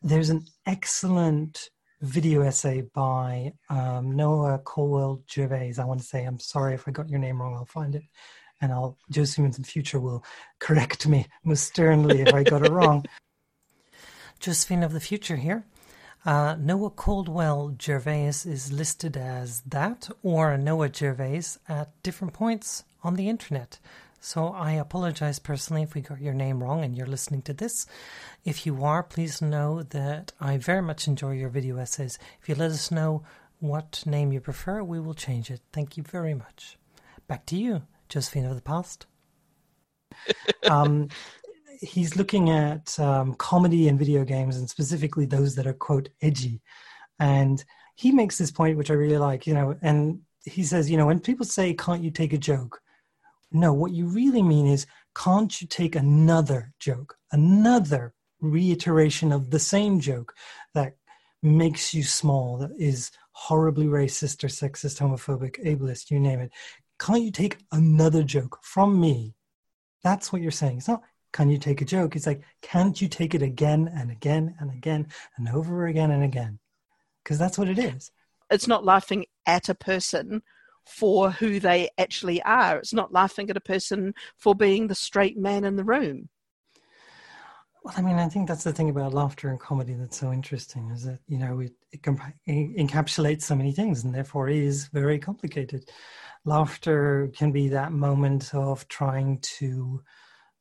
there's 0.02 0.30
an 0.30 0.46
excellent 0.66 1.70
video 2.00 2.42
essay 2.42 2.82
by 2.94 3.52
um, 3.68 4.14
Noah 4.14 4.60
Caldwell 4.60 5.22
Gervais. 5.28 5.74
I 5.78 5.84
want 5.84 6.00
to 6.00 6.06
say, 6.06 6.24
I'm 6.24 6.38
sorry 6.38 6.74
if 6.74 6.86
I 6.86 6.92
got 6.92 7.08
your 7.08 7.18
name 7.18 7.42
wrong. 7.42 7.54
I'll 7.54 7.64
find 7.64 7.96
it 7.96 8.04
and 8.60 8.72
I'll 8.72 8.98
Josephine 9.10 9.46
in 9.46 9.50
the 9.52 9.62
future 9.62 10.00
will 10.00 10.24
correct 10.58 11.06
me 11.06 11.26
most 11.44 11.64
sternly 11.64 12.22
if 12.22 12.34
I 12.34 12.42
got 12.42 12.64
it 12.64 12.70
wrong. 12.70 13.04
Josephine 14.40 14.82
of 14.82 14.92
the 14.92 15.00
future 15.00 15.36
here. 15.36 15.64
Uh, 16.28 16.54
Noah 16.60 16.90
Caldwell 16.90 17.74
Gervais 17.80 18.44
is 18.44 18.70
listed 18.70 19.16
as 19.16 19.62
that 19.62 20.10
or 20.22 20.58
Noah 20.58 20.92
Gervais 20.92 21.56
at 21.66 22.02
different 22.02 22.34
points 22.34 22.84
on 23.02 23.14
the 23.14 23.30
internet. 23.30 23.78
So 24.20 24.48
I 24.48 24.72
apologize 24.72 25.38
personally 25.38 25.84
if 25.84 25.94
we 25.94 26.02
got 26.02 26.20
your 26.20 26.34
name 26.34 26.62
wrong 26.62 26.84
and 26.84 26.94
you're 26.94 27.06
listening 27.06 27.40
to 27.44 27.54
this. 27.54 27.86
If 28.44 28.66
you 28.66 28.84
are, 28.84 29.02
please 29.02 29.40
know 29.40 29.82
that 29.84 30.32
I 30.38 30.58
very 30.58 30.82
much 30.82 31.08
enjoy 31.08 31.32
your 31.32 31.48
video 31.48 31.78
essays. 31.78 32.18
If 32.42 32.46
you 32.50 32.54
let 32.56 32.72
us 32.72 32.90
know 32.90 33.22
what 33.60 34.02
name 34.04 34.30
you 34.30 34.42
prefer, 34.42 34.82
we 34.82 35.00
will 35.00 35.14
change 35.14 35.50
it. 35.50 35.62
Thank 35.72 35.96
you 35.96 36.02
very 36.02 36.34
much. 36.34 36.76
Back 37.26 37.46
to 37.46 37.56
you. 37.56 37.84
Josephine 38.10 38.44
of 38.44 38.54
the 38.54 38.60
past. 38.60 39.06
um, 40.70 41.08
he's 41.80 42.16
looking 42.16 42.50
at 42.50 42.98
um, 42.98 43.34
comedy 43.34 43.88
and 43.88 43.98
video 43.98 44.24
games 44.24 44.56
and 44.56 44.68
specifically 44.68 45.26
those 45.26 45.54
that 45.54 45.66
are 45.66 45.72
quote 45.72 46.08
edgy, 46.22 46.60
and 47.18 47.64
he 47.94 48.12
makes 48.12 48.38
this 48.38 48.50
point 48.50 48.78
which 48.78 48.90
I 48.90 48.94
really 48.94 49.18
like. 49.18 49.46
You 49.46 49.54
know, 49.54 49.76
and 49.82 50.20
he 50.44 50.62
says, 50.64 50.90
you 50.90 50.96
know, 50.96 51.06
when 51.06 51.20
people 51.20 51.46
say, 51.46 51.74
"Can't 51.74 52.02
you 52.02 52.10
take 52.10 52.32
a 52.32 52.38
joke?" 52.38 52.80
No, 53.50 53.72
what 53.72 53.92
you 53.92 54.06
really 54.06 54.42
mean 54.42 54.66
is, 54.66 54.86
can't 55.16 55.60
you 55.60 55.66
take 55.66 55.96
another 55.96 56.72
joke, 56.78 57.16
another 57.32 58.12
reiteration 58.40 59.32
of 59.32 59.50
the 59.50 59.58
same 59.58 60.00
joke 60.00 60.34
that 60.74 60.96
makes 61.42 61.94
you 61.94 62.02
small, 62.02 62.58
that 62.58 62.72
is 62.78 63.10
horribly 63.32 63.86
racist 63.86 64.44
or 64.44 64.48
sexist, 64.48 64.98
homophobic, 64.98 65.64
ableist, 65.64 66.10
you 66.10 66.20
name 66.20 66.40
it 66.40 66.52
can't 66.98 67.22
you 67.22 67.30
take 67.30 67.58
another 67.72 68.22
joke 68.22 68.58
from 68.62 69.00
me? 69.00 69.34
That's 70.02 70.32
what 70.32 70.42
you're 70.42 70.50
saying. 70.50 70.78
It's 70.78 70.88
not, 70.88 71.02
can 71.32 71.48
you 71.48 71.58
take 71.58 71.80
a 71.80 71.84
joke? 71.84 72.16
It's 72.16 72.26
like, 72.26 72.42
can't 72.62 73.00
you 73.00 73.08
take 73.08 73.34
it 73.34 73.42
again 73.42 73.90
and 73.94 74.10
again 74.10 74.54
and 74.60 74.70
again 74.70 75.08
and 75.36 75.48
over 75.48 75.86
again 75.86 76.10
and 76.10 76.24
again? 76.24 76.58
Because 77.22 77.38
that's 77.38 77.58
what 77.58 77.68
it 77.68 77.78
is. 77.78 78.10
It's 78.50 78.66
not 78.66 78.84
laughing 78.84 79.26
at 79.46 79.68
a 79.68 79.74
person 79.74 80.42
for 80.86 81.30
who 81.30 81.60
they 81.60 81.90
actually 81.98 82.40
are. 82.42 82.78
It's 82.78 82.94
not 82.94 83.12
laughing 83.12 83.50
at 83.50 83.56
a 83.56 83.60
person 83.60 84.14
for 84.38 84.54
being 84.54 84.88
the 84.88 84.94
straight 84.94 85.36
man 85.36 85.64
in 85.64 85.76
the 85.76 85.84
room. 85.84 86.30
Well, 87.84 87.94
I 87.96 88.02
mean, 88.02 88.16
I 88.16 88.28
think 88.28 88.48
that's 88.48 88.64
the 88.64 88.72
thing 88.72 88.88
about 88.88 89.12
laughter 89.12 89.50
and 89.50 89.60
comedy 89.60 89.94
that's 89.94 90.18
so 90.18 90.32
interesting 90.32 90.90
is 90.90 91.04
that, 91.04 91.20
you 91.28 91.38
know, 91.38 91.60
it, 91.60 91.72
it, 91.92 92.00
it 92.46 92.76
encapsulates 92.76 93.42
so 93.42 93.54
many 93.54 93.72
things 93.72 94.02
and 94.02 94.14
therefore 94.14 94.48
is 94.48 94.88
very 94.88 95.18
complicated 95.18 95.90
laughter 96.44 97.30
can 97.36 97.52
be 97.52 97.68
that 97.68 97.92
moment 97.92 98.54
of 98.54 98.86
trying 98.88 99.38
to 99.40 100.02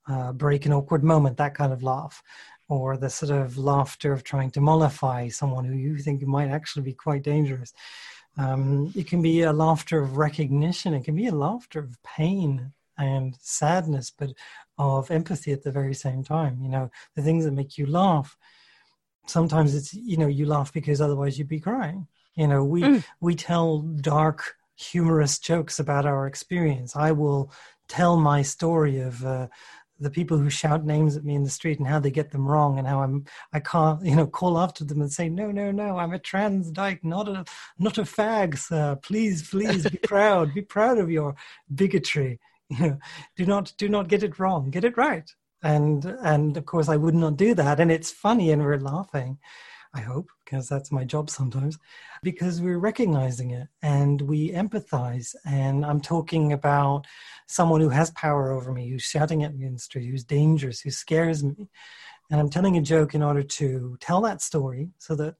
uh, 0.07 0.31
break 0.33 0.65
an 0.65 0.73
awkward 0.73 1.03
moment, 1.03 1.37
that 1.37 1.55
kind 1.55 1.73
of 1.73 1.83
laugh, 1.83 2.23
or 2.69 2.97
the 2.97 3.09
sort 3.09 3.31
of 3.31 3.57
laughter 3.57 4.11
of 4.13 4.23
trying 4.23 4.51
to 4.51 4.61
mollify 4.61 5.27
someone 5.27 5.65
who 5.65 5.75
you 5.75 5.97
think 5.97 6.21
might 6.21 6.49
actually 6.49 6.83
be 6.83 6.93
quite 6.93 7.23
dangerous. 7.23 7.73
Um, 8.37 8.93
it 8.95 9.07
can 9.07 9.21
be 9.21 9.41
a 9.41 9.53
laughter 9.53 9.99
of 9.99 10.17
recognition. 10.17 10.93
It 10.93 11.03
can 11.03 11.15
be 11.15 11.27
a 11.27 11.35
laughter 11.35 11.79
of 11.79 12.01
pain 12.03 12.71
and 12.97 13.35
sadness, 13.39 14.11
but 14.15 14.31
of 14.77 15.09
empathy 15.11 15.51
at 15.51 15.63
the 15.63 15.71
very 15.71 15.93
same 15.93 16.23
time. 16.23 16.59
You 16.61 16.69
know, 16.69 16.91
the 17.15 17.21
things 17.21 17.45
that 17.45 17.51
make 17.51 17.77
you 17.77 17.85
laugh. 17.85 18.37
Sometimes 19.25 19.75
it's 19.75 19.93
you 19.93 20.17
know 20.17 20.27
you 20.27 20.45
laugh 20.45 20.71
because 20.71 21.01
otherwise 21.01 21.37
you'd 21.37 21.47
be 21.47 21.59
crying. 21.59 22.07
You 22.35 22.47
know, 22.47 22.63
we 22.63 22.81
mm. 22.81 23.03
we 23.19 23.35
tell 23.35 23.79
dark, 23.79 24.55
humorous 24.75 25.39
jokes 25.39 25.79
about 25.79 26.05
our 26.05 26.27
experience. 26.27 26.95
I 26.95 27.11
will 27.11 27.51
tell 27.87 28.17
my 28.17 28.41
story 28.41 28.99
of. 28.99 29.25
Uh, 29.25 29.47
the 29.99 30.09
people 30.09 30.37
who 30.37 30.49
shout 30.49 30.85
names 30.85 31.15
at 31.15 31.23
me 31.23 31.35
in 31.35 31.43
the 31.43 31.49
street 31.49 31.79
and 31.79 31.87
how 31.87 31.99
they 31.99 32.11
get 32.11 32.31
them 32.31 32.47
wrong 32.47 32.77
and 32.77 32.87
how 32.87 33.01
I'm 33.01 33.25
I 33.53 33.59
can't 33.59 34.03
you 34.03 34.15
know 34.15 34.27
call 34.27 34.57
after 34.57 34.83
them 34.83 35.01
and 35.01 35.11
say 35.11 35.29
no 35.29 35.51
no 35.51 35.71
no 35.71 35.97
I'm 35.97 36.13
a 36.13 36.19
trans 36.19 36.71
dyke 36.71 37.03
not 37.03 37.27
a 37.27 37.45
not 37.79 37.97
a 37.97 38.03
fag 38.03 38.57
sir. 38.57 38.97
Please 39.01 39.49
please 39.49 39.89
be 39.89 39.97
proud 40.03 40.53
be 40.53 40.61
proud 40.61 40.97
of 40.97 41.09
your 41.09 41.35
bigotry. 41.73 42.39
You 42.69 42.79
know 42.79 42.97
do 43.37 43.45
not 43.45 43.73
do 43.77 43.87
not 43.87 44.09
get 44.09 44.23
it 44.23 44.39
wrong 44.39 44.69
get 44.69 44.83
it 44.83 44.97
right. 44.97 45.29
And 45.63 46.03
and 46.05 46.57
of 46.57 46.65
course 46.65 46.89
I 46.89 46.97
would 46.97 47.15
not 47.15 47.37
do 47.37 47.53
that. 47.53 47.79
And 47.79 47.91
it's 47.91 48.11
funny 48.11 48.51
and 48.51 48.61
we're 48.61 48.77
laughing 48.77 49.37
I 49.97 50.01
hope, 50.01 50.29
because 50.45 50.69
that's 50.69 50.91
my 50.91 51.03
job 51.03 51.29
sometimes, 51.29 51.79
because 52.21 52.61
we're 52.61 52.77
recognizing 52.77 53.49
it 53.51 53.67
and 53.81 54.21
we 54.21 54.51
empathize. 54.51 55.35
And 55.43 55.83
I'm 55.83 56.01
talking 56.01 56.53
about 56.53 57.07
someone 57.47 57.81
who 57.81 57.89
has 57.89 58.11
power 58.11 58.51
over 58.51 58.71
me, 58.71 58.89
who's 58.89 59.01
shouting 59.03 59.43
at 59.43 59.55
me 59.55 59.65
in 59.65 59.73
the 59.73 59.79
street, 59.79 60.07
who's 60.07 60.23
dangerous, 60.23 60.81
who 60.81 60.91
scares 60.91 61.43
me. 61.43 61.67
And 62.29 62.39
I'm 62.39 62.49
telling 62.49 62.77
a 62.77 62.81
joke 62.81 63.15
in 63.15 63.23
order 63.23 63.41
to 63.41 63.97
tell 63.99 64.21
that 64.21 64.43
story 64.43 64.89
so 64.99 65.15
that 65.15 65.35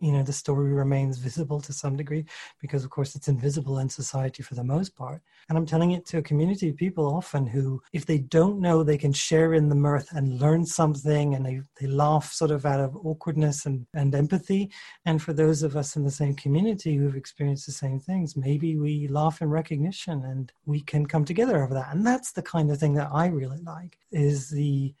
you 0.00 0.12
know 0.12 0.22
the 0.22 0.32
story 0.32 0.72
remains 0.72 1.18
visible 1.18 1.60
to 1.60 1.72
some 1.72 1.96
degree 1.96 2.24
because 2.60 2.84
of 2.84 2.90
course 2.90 3.14
it's 3.14 3.28
invisible 3.28 3.78
in 3.78 3.88
society 3.88 4.42
for 4.42 4.54
the 4.54 4.64
most 4.64 4.94
part. 4.94 5.20
And 5.48 5.56
i'm 5.56 5.66
telling 5.66 5.92
it 5.92 6.06
to 6.06 6.18
a 6.18 6.22
community 6.22 6.68
of 6.68 6.76
people 6.76 7.06
often 7.06 7.46
who 7.46 7.82
if 7.92 8.06
they 8.06 8.18
don't 8.18 8.60
know 8.60 8.82
they 8.82 8.98
can 8.98 9.12
share 9.12 9.54
in 9.54 9.68
the 9.68 9.74
mirth 9.74 10.08
and 10.12 10.40
learn 10.40 10.64
something 10.66 11.34
and 11.34 11.44
they, 11.44 11.60
they 11.80 11.86
laugh 11.86 12.32
sort 12.32 12.50
of 12.50 12.66
out 12.66 12.80
of 12.80 12.96
awkwardness 12.96 13.66
and, 13.66 13.86
and 13.94 14.14
empathy. 14.14 14.70
And 15.04 15.22
for 15.22 15.32
those 15.32 15.62
of 15.62 15.76
us 15.76 15.96
in 15.96 16.04
the 16.04 16.10
same 16.10 16.34
community 16.34 16.96
who've 16.96 17.16
experienced 17.16 17.66
the 17.66 17.72
same 17.72 17.98
things 17.98 18.36
maybe 18.36 18.76
we 18.76 19.08
laugh 19.08 19.42
in 19.42 19.50
recognition 19.50 20.24
and 20.24 20.52
we 20.66 20.80
can 20.80 21.06
come 21.06 21.24
together 21.24 21.62
over 21.62 21.74
that. 21.74 21.92
And 21.92 22.06
that's 22.06 22.32
the 22.32 22.42
kind 22.42 22.70
of 22.70 22.78
thing 22.78 22.94
that 22.94 23.10
i 23.12 23.26
really 23.26 23.60
like 23.62 23.98
is 24.12 24.50
the 24.50 24.94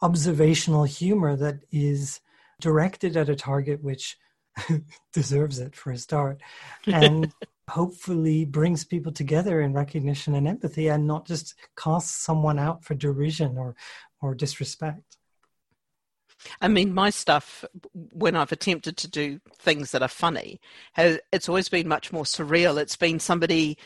observational 0.00 0.84
humor 0.84 1.36
that 1.36 1.60
is 1.70 2.20
directed 2.60 3.16
at 3.16 3.28
a 3.28 3.36
target 3.36 3.82
which 3.82 4.16
deserves 5.12 5.58
it 5.58 5.74
for 5.74 5.92
a 5.92 5.98
start 5.98 6.40
and 6.86 7.32
hopefully 7.68 8.44
brings 8.44 8.84
people 8.84 9.12
together 9.12 9.60
in 9.60 9.72
recognition 9.72 10.34
and 10.34 10.46
empathy 10.46 10.88
and 10.88 11.06
not 11.06 11.26
just 11.26 11.54
casts 11.76 12.22
someone 12.22 12.58
out 12.58 12.84
for 12.84 12.94
derision 12.94 13.56
or 13.56 13.74
or 14.20 14.34
disrespect 14.34 15.16
I 16.60 16.68
mean, 16.68 16.92
my 16.92 17.10
stuff, 17.10 17.64
when 17.92 18.34
I've 18.34 18.50
attempted 18.52 18.96
to 18.98 19.08
do 19.08 19.40
things 19.58 19.92
that 19.92 20.02
are 20.02 20.08
funny, 20.08 20.60
has, 20.94 21.20
it's 21.32 21.48
always 21.48 21.68
been 21.68 21.88
much 21.88 22.12
more 22.12 22.24
surreal. 22.24 22.80
It's 22.80 22.96
been 22.96 23.20
somebody 23.20 23.78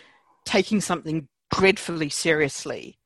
taking 0.44 0.80
something 0.80 1.28
dreadfully 1.54 2.08
seriously 2.08 2.98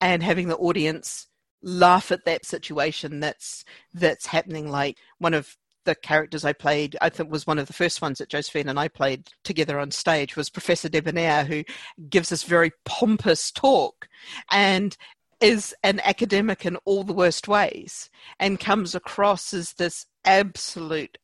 and 0.00 0.22
having 0.22 0.48
the 0.48 0.56
audience 0.56 1.26
laugh 1.62 2.12
at 2.12 2.24
that 2.26 2.44
situation 2.44 3.20
that's 3.20 3.64
that's 3.94 4.26
happening 4.26 4.70
like 4.70 4.98
one 5.18 5.32
of 5.32 5.56
the 5.84 5.94
characters 5.94 6.44
I 6.44 6.52
played, 6.52 6.96
I 7.00 7.08
think 7.08 7.30
was 7.30 7.46
one 7.46 7.58
of 7.58 7.66
the 7.66 7.72
first 7.72 8.02
ones 8.02 8.18
that 8.18 8.28
Josephine 8.28 8.68
and 8.68 8.78
I 8.78 8.88
played 8.88 9.30
together 9.42 9.78
on 9.78 9.90
stage 9.90 10.36
was 10.36 10.50
Professor 10.50 10.88
Debonair, 10.88 11.44
who 11.44 11.64
gives 12.08 12.28
this 12.28 12.42
very 12.42 12.72
pompous 12.84 13.50
talk 13.50 14.08
and 14.50 14.96
is 15.40 15.74
an 15.82 16.00
academic 16.04 16.64
in 16.64 16.76
all 16.84 17.04
the 17.04 17.12
worst 17.12 17.48
ways 17.48 18.08
and 18.38 18.60
comes 18.60 18.94
across 18.94 19.52
as 19.52 19.74
this 19.74 20.06
absolute 20.24 21.18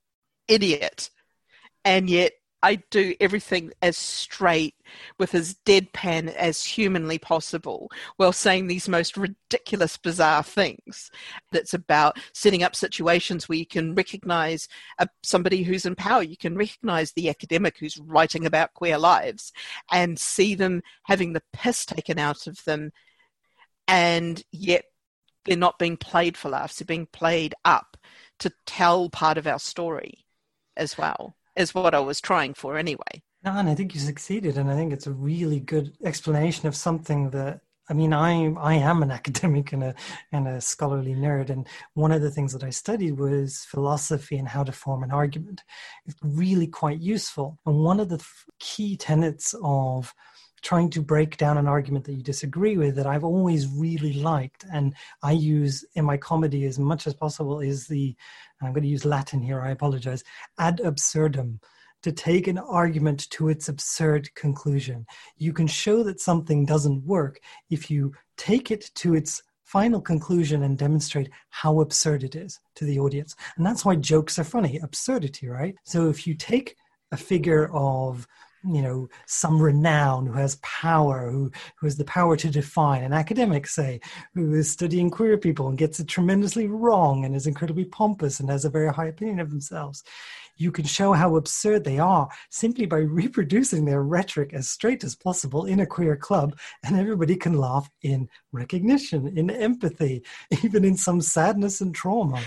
idiot. 0.49 1.11
And 1.85 2.11
yet 2.11 2.33
I 2.63 2.77
do 2.91 3.15
everything 3.21 3.73
as 3.81 3.97
straight 3.97 4.75
with 5.19 5.35
as 5.35 5.57
deadpan 5.65 6.35
as 6.35 6.65
humanly 6.65 7.19
possible 7.19 7.91
while 8.17 8.33
saying 8.33 8.67
these 8.67 8.89
most 8.89 9.17
ridiculous, 9.17 9.97
bizarre 9.97 10.43
things. 10.43 11.11
That's 11.53 11.73
about 11.73 12.19
setting 12.35 12.63
up 12.63 12.77
situations 12.77 13.49
where 13.49 13.59
you 13.59 13.67
can 13.67 13.95
recognize 13.95 14.69
a, 14.99 15.09
somebody 15.23 15.63
who's 15.63 15.87
in 15.87 15.95
power. 15.95 16.23
You 16.23 16.37
can 16.37 16.57
recognize 16.57 17.13
the 17.13 17.31
academic 17.31 17.79
who's 17.79 17.99
writing 17.99 18.45
about 18.45 18.75
queer 18.75 18.99
lives 18.99 19.53
and 19.91 20.19
see 20.19 20.55
them 20.55 20.83
having 21.05 21.33
the 21.33 21.43
piss 21.53 21.87
taken 21.87 22.19
out 22.19 22.47
of 22.47 22.63
them, 22.65 22.93
and 23.89 24.43
yet 24.53 24.85
they're 25.47 25.57
not 25.57 25.79
being 25.79 25.97
played 25.97 26.37
for 26.37 26.51
laughs, 26.51 26.79
they're 26.79 26.87
being 26.87 27.07
played 27.07 27.55
up 27.65 27.97
to 28.41 28.53
tell 28.67 29.09
part 29.09 29.39
of 29.39 29.47
our 29.47 29.59
story 29.59 30.27
as 30.77 30.99
well 30.99 31.35
is 31.57 31.75
what 31.75 31.95
I 31.95 32.01
was 32.01 32.21
trying 32.21 32.55
for 32.55 32.77
anyway. 32.77 33.23
No, 33.43 33.53
and 33.53 33.69
I 33.69 33.75
think 33.75 33.95
you 33.95 34.01
succeeded, 34.01 34.59
and 34.59 34.71
I 34.71 34.75
think 34.75 34.93
it's 34.93 35.07
a 35.07 35.13
really 35.13 35.61
good 35.61 35.97
explanation 36.05 36.69
of 36.69 36.77
something 36.77 37.31
that 37.31 37.61
I 37.91 37.93
mean, 37.93 38.13
I 38.13 38.53
I 38.53 38.75
am 38.75 39.03
an 39.03 39.11
academic 39.21 39.73
and 39.73 39.83
a 39.83 39.95
and 40.33 40.47
a 40.47 40.61
scholarly 40.61 41.15
nerd, 41.15 41.51
and 41.51 41.67
one 41.95 42.13
of 42.13 42.23
the 42.23 42.31
things 42.31 42.53
that 42.53 42.63
I 42.63 42.71
studied 42.71 43.19
was 43.19 43.67
philosophy 43.69 44.39
and 44.39 44.49
how 44.49 44.63
to 44.63 44.73
form 44.73 45.03
an 45.03 45.11
argument. 45.11 45.65
It's 46.07 46.17
really 46.23 46.69
quite 46.69 47.01
useful, 47.01 47.59
and 47.67 47.83
one 47.83 47.99
of 47.99 48.09
the 48.09 48.25
key 48.61 48.97
tenets 48.97 49.55
of 49.63 50.15
trying 50.63 50.91
to 50.91 51.03
break 51.03 51.37
down 51.37 51.59
an 51.59 51.67
argument 51.67 52.05
that 52.05 52.15
you 52.15 52.23
disagree 52.23 52.77
with 52.77 52.97
that 52.97 53.07
I've 53.07 53.25
always 53.25 53.67
really 53.67 54.15
liked 54.15 54.65
and 54.73 54.95
I 55.23 55.33
use 55.33 55.85
in 55.95 56.05
my 56.05 56.17
comedy 56.17 56.65
as 56.65 56.79
much 56.79 57.07
as 57.07 57.15
possible 57.15 57.61
is 57.61 57.87
the 57.87 58.15
I'm 58.63 58.73
going 58.73 58.83
to 58.83 58.89
use 58.89 59.05
Latin 59.05 59.41
here, 59.41 59.61
I 59.61 59.71
apologize, 59.71 60.23
ad 60.59 60.81
absurdum 60.81 61.61
to 62.03 62.13
take 62.13 62.47
an 62.47 62.59
argument 62.59 63.29
to 63.31 63.49
its 63.49 63.69
absurd 63.69 64.35
conclusion. 64.35 65.07
You 65.37 65.53
can 65.53 65.67
show 65.67 66.03
that 66.03 66.21
something 66.21 66.65
doesn't 66.65 67.05
work 67.05 67.41
if 67.71 67.91
you 67.91 68.13
take 68.37 68.71
it 68.71 68.91
to 68.97 69.15
its 69.15 69.43
final 69.65 70.01
conclusion 70.01 70.65
and 70.65 70.77
demonstrate 70.77 71.31
how 71.51 71.81
absurd 71.81 72.25
it 72.25 72.35
is 72.35 72.59
to 72.75 72.85
the 72.85 72.99
audience. 72.99 73.37
And 73.57 73.65
that's 73.65 73.85
why 73.85 73.95
jokes 73.97 74.39
are 74.39 74.45
funny 74.45 74.79
absurdity, 74.79 75.49
right? 75.49 75.77
So 75.85 76.09
if 76.09 76.27
you 76.27 76.35
take 76.35 76.77
a 77.13 77.17
figure 77.17 77.71
of 77.73 78.27
you 78.65 78.83
know 78.83 79.09
some 79.27 79.61
renown 79.61 80.27
who 80.27 80.33
has 80.33 80.57
power 80.57 81.31
who 81.31 81.51
who 81.77 81.87
has 81.87 81.97
the 81.97 82.05
power 82.05 82.37
to 82.37 82.51
define. 82.51 83.03
An 83.03 83.13
academic 83.13 83.67
say 83.67 84.01
who 84.35 84.55
is 84.55 84.71
studying 84.71 85.11
queer 85.11 85.39
people 85.39 85.69
and 85.69 85.79
gets 85.79 86.01
it 86.01 86.09
tremendously 86.09 86.67
wrong 86.67 87.25
and 87.25 87.35
is 87.35 87.47
incredibly 87.47 87.85
pompous 87.85 88.41
and 88.41 88.51
has 88.51 88.65
a 88.65 88.71
very 88.71 88.93
high 88.93 89.07
opinion 89.07 89.41
of 89.41 89.51
themselves. 89.51 90.03
You 90.57 90.71
can 90.71 90.85
show 90.85 91.15
how 91.15 91.37
absurd 91.37 91.85
they 91.85 91.99
are 91.99 92.29
simply 92.51 92.85
by 92.85 92.99
reproducing 92.99 93.87
their 93.87 94.03
rhetoric 94.03 94.53
as 94.53 94.69
straight 94.69 95.05
as 95.05 95.17
possible 95.17 95.65
in 95.65 95.81
a 95.81 95.87
queer 95.87 96.17
club 96.17 96.59
and 96.85 96.99
everybody 96.99 97.37
can 97.37 97.55
laugh 97.55 97.91
in 98.03 98.29
recognition 98.53 99.39
in 99.39 99.51
empathy 99.51 100.23
even 100.63 100.85
in 100.85 100.97
some 100.97 101.23
sadness 101.23 101.81
and 101.81 101.95
trauma. 101.95 102.43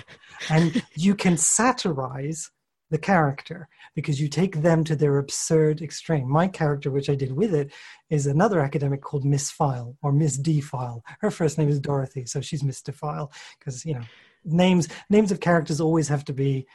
And 0.50 0.84
you 0.96 1.16
can 1.16 1.38
satirize 1.38 2.52
the 2.94 3.00
character 3.00 3.68
because 3.96 4.22
you 4.22 4.30
take 4.30 4.62
them 4.62 4.84
to 4.84 4.96
their 4.96 5.18
absurd 5.18 5.82
extreme. 5.82 6.30
My 6.30 6.48
character, 6.48 6.92
which 6.92 7.10
I 7.10 7.16
did 7.16 7.32
with 7.32 7.54
it, 7.54 7.74
is 8.12 8.28
another 8.28 8.60
academic 8.60 9.02
called 9.02 9.26
Miss 9.26 9.50
File 9.50 9.98
or 10.04 10.12
Miss 10.12 10.38
D 10.38 10.62
File. 10.62 11.04
Her 11.20 11.32
first 11.32 11.58
name 11.58 11.70
is 11.70 11.80
Dorothy, 11.80 12.28
so 12.28 12.40
she's 12.40 12.64
Miss 12.64 12.84
Defile 12.84 13.32
because 13.58 13.84
you 13.84 13.96
know 13.96 14.04
names 14.46 14.88
names 15.10 15.32
of 15.32 15.40
characters 15.40 15.82
always 15.82 16.08
have 16.08 16.24
to 16.26 16.34
be 16.34 16.68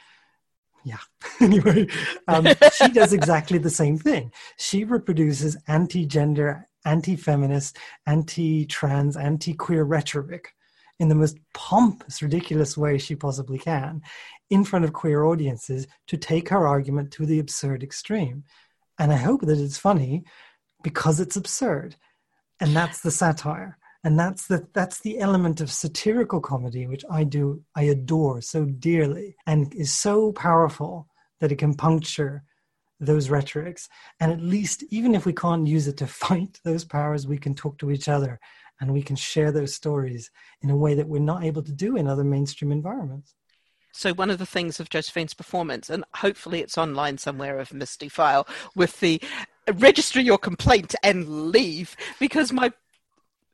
yeah 0.84 0.98
anyway 1.40 1.86
um, 2.26 2.46
she 2.72 2.88
does 2.88 3.12
exactly 3.12 3.58
the 3.58 3.68
same 3.68 3.98
thing 3.98 4.32
she 4.56 4.84
reproduces 4.84 5.54
anti-gender 5.66 6.66
anti-feminist 6.86 7.76
anti-trans 8.06 9.18
anti-queer 9.18 9.84
rhetoric 9.84 10.54
in 10.98 11.08
the 11.08 11.14
most 11.14 11.38
pompous, 11.54 12.22
ridiculous 12.22 12.76
way 12.76 12.98
she 12.98 13.14
possibly 13.14 13.58
can 13.58 14.02
in 14.50 14.64
front 14.64 14.84
of 14.84 14.92
queer 14.92 15.24
audiences 15.24 15.86
to 16.06 16.16
take 16.16 16.48
her 16.48 16.66
argument 16.66 17.12
to 17.12 17.26
the 17.26 17.38
absurd 17.38 17.82
extreme. 17.82 18.44
And 18.98 19.12
I 19.12 19.16
hope 19.16 19.42
that 19.42 19.58
it's 19.58 19.78
funny 19.78 20.24
because 20.82 21.20
it's 21.20 21.36
absurd. 21.36 21.96
And 22.60 22.74
that's 22.74 23.00
the 23.00 23.10
satire. 23.10 23.78
And 24.04 24.18
that's 24.18 24.46
the 24.46 24.66
that's 24.72 25.00
the 25.00 25.18
element 25.18 25.60
of 25.60 25.72
satirical 25.72 26.40
comedy 26.40 26.86
which 26.86 27.04
I 27.10 27.24
do 27.24 27.62
I 27.74 27.82
adore 27.82 28.40
so 28.40 28.64
dearly 28.64 29.36
and 29.46 29.74
is 29.74 29.92
so 29.92 30.32
powerful 30.32 31.08
that 31.40 31.50
it 31.52 31.56
can 31.56 31.74
puncture 31.74 32.44
those 33.00 33.28
rhetorics. 33.28 33.88
And 34.20 34.32
at 34.32 34.40
least 34.40 34.84
even 34.90 35.14
if 35.14 35.26
we 35.26 35.32
can't 35.32 35.66
use 35.66 35.88
it 35.88 35.96
to 35.98 36.06
fight 36.24 36.60
those 36.64 36.84
powers, 36.84 37.26
we 37.26 37.38
can 37.38 37.54
talk 37.54 37.78
to 37.78 37.90
each 37.90 38.08
other 38.08 38.40
and 38.80 38.92
we 38.92 39.02
can 39.02 39.16
share 39.16 39.52
those 39.52 39.74
stories 39.74 40.30
in 40.62 40.70
a 40.70 40.76
way 40.76 40.94
that 40.94 41.08
we're 41.08 41.18
not 41.18 41.44
able 41.44 41.62
to 41.62 41.72
do 41.72 41.96
in 41.96 42.06
other 42.06 42.24
mainstream 42.24 42.72
environments. 42.72 43.34
So 43.92 44.14
one 44.14 44.30
of 44.30 44.38
the 44.38 44.46
things 44.46 44.78
of 44.78 44.90
Josephine's 44.90 45.34
performance, 45.34 45.90
and 45.90 46.04
hopefully 46.14 46.60
it's 46.60 46.78
online 46.78 47.18
somewhere 47.18 47.58
of 47.58 47.72
Miss 47.72 47.96
Defile, 47.96 48.46
with 48.76 49.00
the 49.00 49.20
register 49.74 50.20
your 50.20 50.38
complaint 50.38 50.94
and 51.02 51.50
leave, 51.50 51.96
because 52.20 52.52
my 52.52 52.72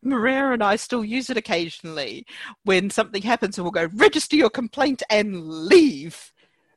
Maria 0.02 0.52
and 0.52 0.62
I 0.62 0.76
still 0.76 1.02
use 1.02 1.30
it 1.30 1.38
occasionally 1.38 2.26
when 2.64 2.90
something 2.90 3.22
happens 3.22 3.56
and 3.56 3.64
we'll 3.64 3.72
go, 3.72 3.88
register 3.94 4.36
your 4.36 4.50
complaint 4.50 5.02
and 5.08 5.48
leave. 5.48 6.33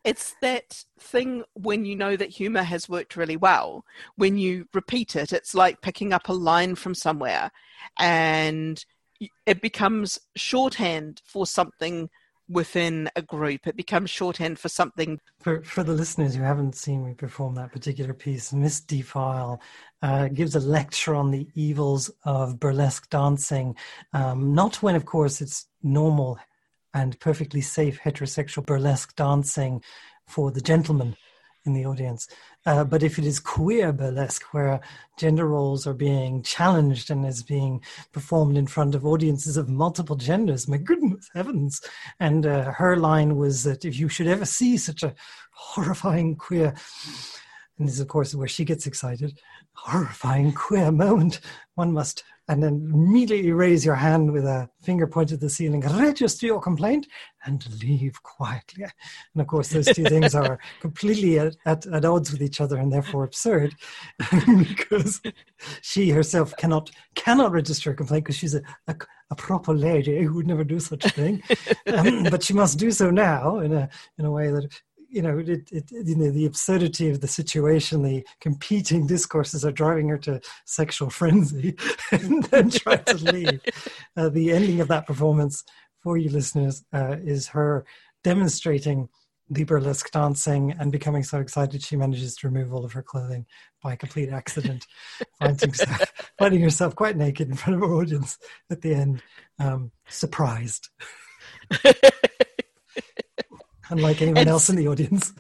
It's 0.08 0.36
that 0.42 0.86
thing 0.98 1.44
when 1.54 1.84
you 1.84 1.94
know 1.94 2.16
that 2.16 2.30
humor 2.30 2.64
has 2.64 2.88
worked 2.88 3.18
really 3.18 3.36
well. 3.36 3.84
When 4.16 4.38
you 4.38 4.66
repeat 4.74 5.18
it, 5.18 5.34
it's 5.34 5.54
like 5.54 5.82
picking 5.82 6.14
up 6.14 6.30
a 6.30 6.34
line 6.34 6.76
from 6.76 6.96
somewhere 6.96 7.52
and 8.00 8.84
it 9.46 9.62
becomes 9.62 10.18
shorthand 10.38 11.22
for 11.26 11.46
something 11.46 12.10
within 12.48 13.10
a 13.18 13.22
group. 13.22 13.68
It 13.68 13.76
becomes 13.76 14.10
shorthand 14.10 14.60
for 14.60 14.70
something. 14.70 15.20
For 15.42 15.62
for 15.64 15.84
the 15.84 15.92
listeners 15.92 16.36
who 16.36 16.42
haven't 16.42 16.76
seen 16.76 17.06
me 17.06 17.14
perform 17.14 17.56
that 17.56 17.74
particular 17.74 18.14
piece, 18.14 18.54
Miss 18.54 18.80
Defile 18.80 19.62
uh, 20.02 20.30
gives 20.30 20.56
a 20.56 20.62
lecture 20.62 21.16
on 21.16 21.32
the 21.32 21.50
evils 21.54 22.10
of 22.24 22.62
burlesque 22.62 23.10
dancing. 23.10 23.76
Um, 24.14 24.54
not 24.54 24.82
when, 24.82 24.96
of 24.96 25.04
course, 25.04 25.42
it's 25.42 25.66
normal 25.84 26.40
and 26.98 27.20
perfectly 27.20 27.62
safe 27.62 28.00
heterosexual 28.04 28.66
burlesque 28.66 29.16
dancing 29.16 29.84
for 30.26 30.52
the 30.52 30.62
gentleman 30.62 31.16
in 31.66 31.74
the 31.74 31.86
audience. 31.86 32.28
Uh, 32.66 32.84
but 32.84 33.04
if 33.04 33.20
it 33.20 33.26
is 33.26 33.40
queer 33.40 33.94
burlesque, 33.94 34.44
where 34.54 34.80
gender 35.18 35.46
roles 35.46 35.86
are 35.86 35.94
being 35.94 36.42
challenged 36.42 37.12
and 37.12 37.26
is 37.26 37.44
being 37.44 37.82
performed 38.12 38.58
in 38.58 38.66
front 38.66 38.96
of 38.96 39.06
audiences 39.06 39.58
of 39.58 39.70
multiple 39.70 40.16
genders, 40.16 40.68
my 40.68 40.78
goodness 40.78 41.30
heavens. 41.36 41.82
And 42.20 42.46
uh, 42.46 42.72
her 42.72 42.96
line 42.98 43.36
was 43.36 43.64
that 43.64 43.86
if 43.86 44.00
you 44.00 44.10
should 44.10 44.28
ever 44.28 44.46
see 44.46 44.78
such 44.78 45.04
a 45.04 45.14
horrifying 45.52 46.36
queer, 46.36 46.74
and 47.78 47.88
this 47.88 47.96
is, 47.96 48.02
of 48.02 48.08
course, 48.08 48.34
where 48.34 48.48
she 48.48 48.66
gets 48.66 48.88
excited, 48.88 49.40
horrifying 49.74 50.52
queer 50.54 50.92
moment, 50.92 51.42
one 51.76 51.92
must 51.92 52.24
and 52.48 52.64
then 52.64 52.90
immediately 52.94 53.52
raise 53.52 53.86
your 53.86 53.96
hand 53.96 54.32
with 54.32 54.46
a 54.46 54.70
finger 54.82 55.06
pointed 55.06 55.36
at 55.36 55.40
the 55.42 55.50
ceiling, 55.50 55.82
register 55.82 56.46
your 56.46 56.62
complaint, 56.62 57.08
and 57.46 57.66
leave 57.84 58.22
quietly. 58.24 58.84
And 58.84 59.42
of 59.42 59.48
course, 59.48 59.70
those 59.70 59.88
two 59.88 60.04
things 60.06 60.34
are 60.34 60.58
completely 60.80 61.40
at, 61.40 61.56
at, 61.66 61.86
at, 61.88 62.06
odds 62.06 62.32
with 62.32 62.42
each 62.42 62.62
other 62.62 62.78
and 62.78 62.92
therefore 62.92 63.24
absurd, 63.24 63.76
because 64.68 65.22
she 65.82 66.10
herself 66.10 66.56
cannot 66.58 66.90
cannot 67.16 67.52
register 67.52 67.92
a 67.92 67.96
complaint 67.96 68.26
because 68.26 68.38
she's 68.38 68.56
a, 68.56 68.62
a, 68.88 68.96
a, 69.32 69.36
proper 69.36 69.74
lady 69.74 70.22
who 70.22 70.36
would 70.36 70.48
never 70.48 70.64
do 70.64 70.80
such 70.80 71.06
a 71.06 71.10
thing. 71.10 71.42
Um, 71.88 72.24
but 72.24 72.44
she 72.44 72.54
must 72.54 72.78
do 72.78 72.92
so 72.92 73.10
now 73.10 73.60
in 73.60 73.72
a 73.72 73.90
in 74.18 74.26
a 74.26 74.32
way 74.32 74.52
that 74.52 74.68
you 75.10 75.22
know, 75.22 75.40
it, 75.40 75.72
it, 75.72 75.92
you 75.92 76.16
know, 76.16 76.32
the 76.32 76.46
absurdity 76.46 77.10
of 77.10 77.22
the 77.22 77.28
situation, 77.28 78.04
the 78.04 78.26
competing 78.42 79.08
discourses 79.08 79.66
are 79.66 79.72
driving 79.72 80.10
her 80.10 80.18
to 80.20 80.42
sexual 80.66 81.10
frenzy, 81.20 81.76
and 82.12 82.44
then 82.46 82.70
try 82.70 82.98
to 82.98 83.18
leave. 83.32 83.62
Uh, 84.16 84.30
the 84.30 84.52
ending 84.52 84.82
of 84.82 84.88
that 84.88 85.08
performance 85.08 85.64
for 86.02 86.18
you 86.18 86.30
listeners 86.30 86.84
uh, 86.94 87.16
is 87.24 87.48
her 87.48 87.86
demonstrating 88.24 89.10
the 89.50 89.64
burlesque 89.64 90.12
dancing 90.12 90.76
and 90.78 90.92
becoming 90.92 91.24
so 91.24 91.40
excited 91.40 91.82
she 91.82 91.96
manages 91.96 92.36
to 92.36 92.48
remove 92.48 92.74
all 92.74 92.84
of 92.84 92.92
her 92.92 93.02
clothing 93.02 93.46
by 93.82 93.96
complete 93.96 94.30
accident, 94.30 94.86
finding, 95.40 95.70
herself, 95.70 96.14
finding 96.38 96.62
herself 96.62 96.96
quite 96.96 97.16
naked 97.16 97.48
in 97.48 97.56
front 97.56 97.82
of 97.82 97.88
her 97.88 97.96
audience 97.96 98.38
at 98.70 98.82
the 98.82 98.94
end, 98.94 99.22
um, 99.60 99.92
surprised 100.10 100.90
unlike 103.90 104.22
anyone 104.22 104.44
it's, 104.44 104.50
else 104.50 104.70
in 104.70 104.76
the 104.76 104.88
audience. 104.88 105.34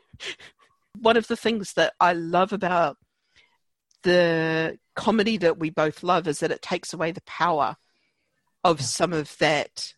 one 1.00 1.16
of 1.16 1.26
the 1.28 1.36
things 1.36 1.72
that 1.74 1.94
I 2.00 2.12
love 2.12 2.52
about 2.52 2.96
the 4.02 4.78
comedy 4.96 5.36
that 5.38 5.58
we 5.58 5.70
both 5.70 6.02
love 6.02 6.26
is 6.26 6.40
that 6.40 6.50
it 6.50 6.62
takes 6.62 6.92
away 6.92 7.12
the 7.12 7.22
power 7.22 7.76
of 8.64 8.80
yeah. 8.80 8.86
some 8.86 9.12
of 9.12 9.36
that 9.38 9.94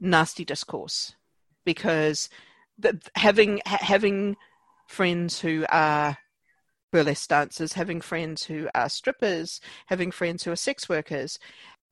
nasty 0.00 0.44
discourse 0.44 1.14
because 1.64 2.28
the, 2.78 3.00
having 3.14 3.60
ha, 3.66 3.78
having 3.80 4.36
friends 4.86 5.40
who 5.40 5.64
are 5.68 6.18
burlesque 6.92 7.28
dancers, 7.28 7.72
having 7.72 8.00
friends 8.00 8.44
who 8.44 8.68
are 8.74 8.88
strippers, 8.88 9.60
having 9.86 10.10
friends 10.10 10.44
who 10.44 10.52
are 10.52 10.56
sex 10.56 10.88
workers, 10.88 11.38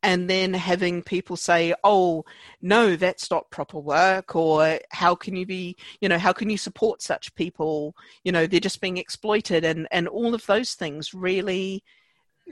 and 0.02 0.28
then 0.28 0.52
having 0.52 1.02
people 1.02 1.36
say, 1.36 1.74
oh, 1.84 2.24
no, 2.60 2.96
that's 2.96 3.30
not 3.30 3.50
proper 3.50 3.78
work, 3.78 4.34
or 4.34 4.80
how 4.90 5.14
can 5.14 5.36
you 5.36 5.46
be, 5.46 5.76
you 6.00 6.08
know, 6.08 6.18
how 6.18 6.32
can 6.32 6.50
you 6.50 6.58
support 6.58 7.02
such 7.02 7.34
people? 7.34 7.94
You 8.24 8.32
know, 8.32 8.46
they're 8.46 8.60
just 8.60 8.80
being 8.80 8.96
exploited, 8.96 9.64
and, 9.64 9.86
and 9.92 10.08
all 10.08 10.34
of 10.34 10.46
those 10.46 10.74
things 10.74 11.14
really, 11.14 11.84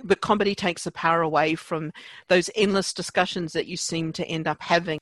the 0.05 0.17
comedy 0.17 0.55
takes 0.55 0.85
the 0.85 0.93
power 0.93 1.23
away 1.23 1.57
from 1.57 1.93
those 2.29 2.51
endless 2.55 2.93
discussions 2.93 3.53
that 3.53 3.67
you 3.67 3.77
seem 3.77 4.13
to 4.13 4.27
end 4.27 4.47
up 4.47 4.63
having. 4.63 5.01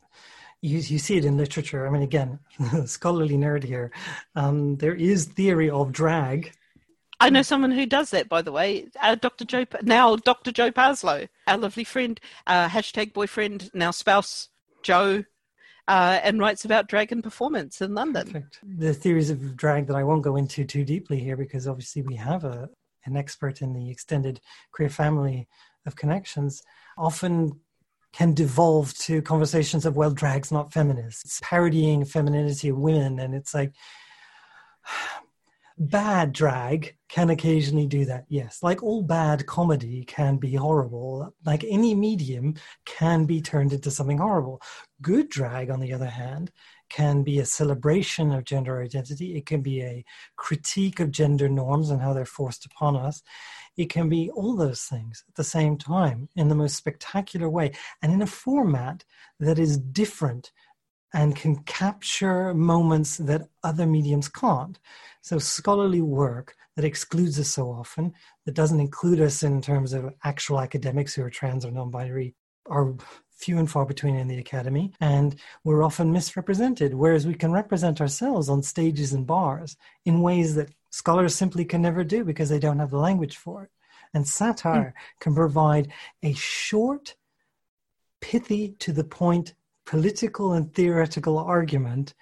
You, 0.61 0.79
you 0.79 0.99
see 0.99 1.17
it 1.19 1.25
in 1.25 1.37
literature. 1.37 1.87
I 1.87 1.91
mean, 1.91 2.03
again, 2.03 2.39
scholarly 2.87 3.37
nerd 3.37 3.63
here. 3.63 3.93
Um, 4.35 4.77
there 4.77 4.95
is 4.95 5.27
theory 5.27 5.71
of 5.71 5.93
drag 5.93 6.53
I 7.21 7.31
know 7.31 7.43
someone 7.43 7.73
who 7.73 7.87
does 7.87 8.11
that, 8.11 8.29
by 8.29 8.43
the 8.43 8.53
way. 8.53 8.87
Uh, 9.01 9.17
Dr. 9.17 9.45
Joe, 9.45 9.67
now 9.83 10.17
Dr. 10.17 10.53
Joe 10.53 10.71
Parslow, 10.71 11.29
our 11.47 11.59
lovely 11.59 11.85
friend, 11.85 12.21
uh, 12.47 12.69
hashtag 12.69 13.13
boyfriend, 13.13 13.71
now 13.75 13.91
spouse, 13.91 14.49
Joe, 14.83 15.25
uh, 15.89 16.21
and 16.23 16.39
writes 16.39 16.65
about 16.65 16.87
drag 16.87 17.11
and 17.11 17.25
performance 17.25 17.81
in 17.81 17.95
London. 17.95 18.27
Perfect. 18.27 18.61
The 18.63 18.95
theories 18.95 19.31
of 19.31 19.57
drag 19.57 19.87
that 19.89 19.97
I 19.97 20.05
won't 20.05 20.23
go 20.23 20.37
into 20.37 20.65
too 20.65 20.85
deeply 20.85 21.19
here 21.19 21.37
because 21.37 21.67
obviously 21.67 22.03
we 22.03 22.15
have 22.17 22.45
a, 22.45 22.69
an 23.05 23.17
expert 23.17 23.63
in 23.63 23.73
the 23.73 23.91
extended 23.91 24.41
queer 24.71 24.91
family 24.91 25.49
of 25.87 25.97
connections 25.97 26.63
often 26.97 27.59
can 28.13 28.35
devolve 28.35 28.95
to 28.95 29.23
conversations 29.23 29.87
of, 29.87 29.97
well, 29.97 30.11
drag's 30.11 30.53
not 30.53 30.73
feminist. 30.73 31.25
It's 31.25 31.41
parodying 31.43 32.05
femininity 32.05 32.69
of 32.69 32.79
women. 32.79 33.19
And 33.19 33.35
it's 33.35 33.55
like, 33.55 33.73
bad 35.79 36.33
drag 36.33 36.97
can 37.09 37.31
occasionally 37.31 37.87
do 37.87 38.05
that 38.05 38.25
yes. 38.29 38.63
Like 38.63 38.83
all 38.83 39.03
bad 39.03 39.47
comedy 39.47 40.05
can 40.05 40.37
be 40.37 40.55
horrible. 40.55 41.35
Like 41.45 41.65
any 41.65 41.95
medium 41.95 42.55
can 42.85 43.25
be 43.25 43.41
turned 43.41 43.73
into 43.73 43.91
something 43.91 44.19
horrible. 44.19 44.61
Good 45.01 45.29
drag 45.29 45.71
on 45.71 45.81
the 45.81 45.93
other 45.93 46.07
hand 46.07 46.51
can 46.89 47.23
be 47.23 47.39
a 47.39 47.45
celebration 47.45 48.33
of 48.33 48.45
gender 48.45 48.83
identity. 48.83 49.37
It 49.37 49.47
can 49.47 49.61
be 49.61 49.83
a 49.83 50.05
critique 50.37 51.01
of 51.01 51.11
gender 51.11 51.49
norms 51.49 51.91
and 51.91 52.01
how 52.01 52.13
they're 52.13 52.25
forced 52.25 52.67
upon 52.67 52.97
us. 52.97 53.23
It 53.77 53.91
can 53.91 54.09
be 54.09 54.31
all 54.31 54.57
those 54.57 54.83
things 54.83 55.23
at 55.29 55.35
the 55.37 55.45
same 55.45 55.77
time 55.77 56.29
in 56.35 56.49
the 56.49 56.55
most 56.55 56.77
spectacular 56.77 57.49
way 57.49 57.73
and 58.03 58.13
in 58.13 58.23
a 58.23 58.27
format 58.27 59.05
that 59.39 59.59
is 59.59 59.79
different 59.79 60.51
and 61.15 61.37
can 61.37 61.57
capture 61.65 62.53
moments 62.55 63.17
that 63.17 63.49
other 63.63 63.87
mediums 63.87 64.29
can't. 64.29 64.79
So, 65.23 65.39
scholarly 65.39 66.03
work 66.03 66.57
that 66.77 66.85
excludes 66.85 67.41
us 67.41 67.49
so 67.49 67.71
often, 67.71 68.13
that 68.45 68.55
doesn't 68.55 68.81
include 68.81 69.21
us 69.21 69.43
in 69.43 69.61
terms 69.61 69.93
of 69.93 70.15
actual 70.25 70.61
academics 70.61 71.15
who 71.15 71.25
are 71.25 71.31
trans 71.31 71.65
or 71.65 71.71
non 71.71 71.91
binary, 71.91 72.35
are 72.67 72.95
few 73.39 73.59
and 73.59 73.71
far 73.71 73.87
between 73.87 74.17
in 74.17 74.29
the 74.29 74.39
academy, 74.39 74.93
and 75.01 75.37
we're 75.65 75.85
often 75.85 76.13
misrepresented, 76.13 76.93
whereas 76.93 77.27
we 77.27 77.35
can 77.35 77.53
represent 77.53 78.01
ourselves 78.01 78.49
on 78.49 78.63
stages 78.63 79.13
and 79.13 79.27
bars 79.27 79.77
in 80.05 80.21
ways 80.21 80.55
that 80.57 80.71
scholars 80.91 81.35
simply 81.35 81.65
can 81.65 81.81
never 81.81 82.03
do 82.03 82.25
because 82.25 82.49
they 82.49 82.59
don't 82.59 82.81
have 82.81 82.91
the 82.91 82.99
language 82.99 83.37
for 83.37 83.65
it. 83.65 83.71
And 84.15 84.27
satire 84.27 84.95
mm. 84.97 85.21
can 85.21 85.35
provide 85.35 85.93
a 86.23 86.33
short, 86.33 87.15
pithy, 88.21 88.71
to 88.81 88.93
the 88.93 89.05
point 89.05 89.55
political 89.89 90.53
and 90.53 90.75
theoretical 90.75 91.39
argument 91.39 92.13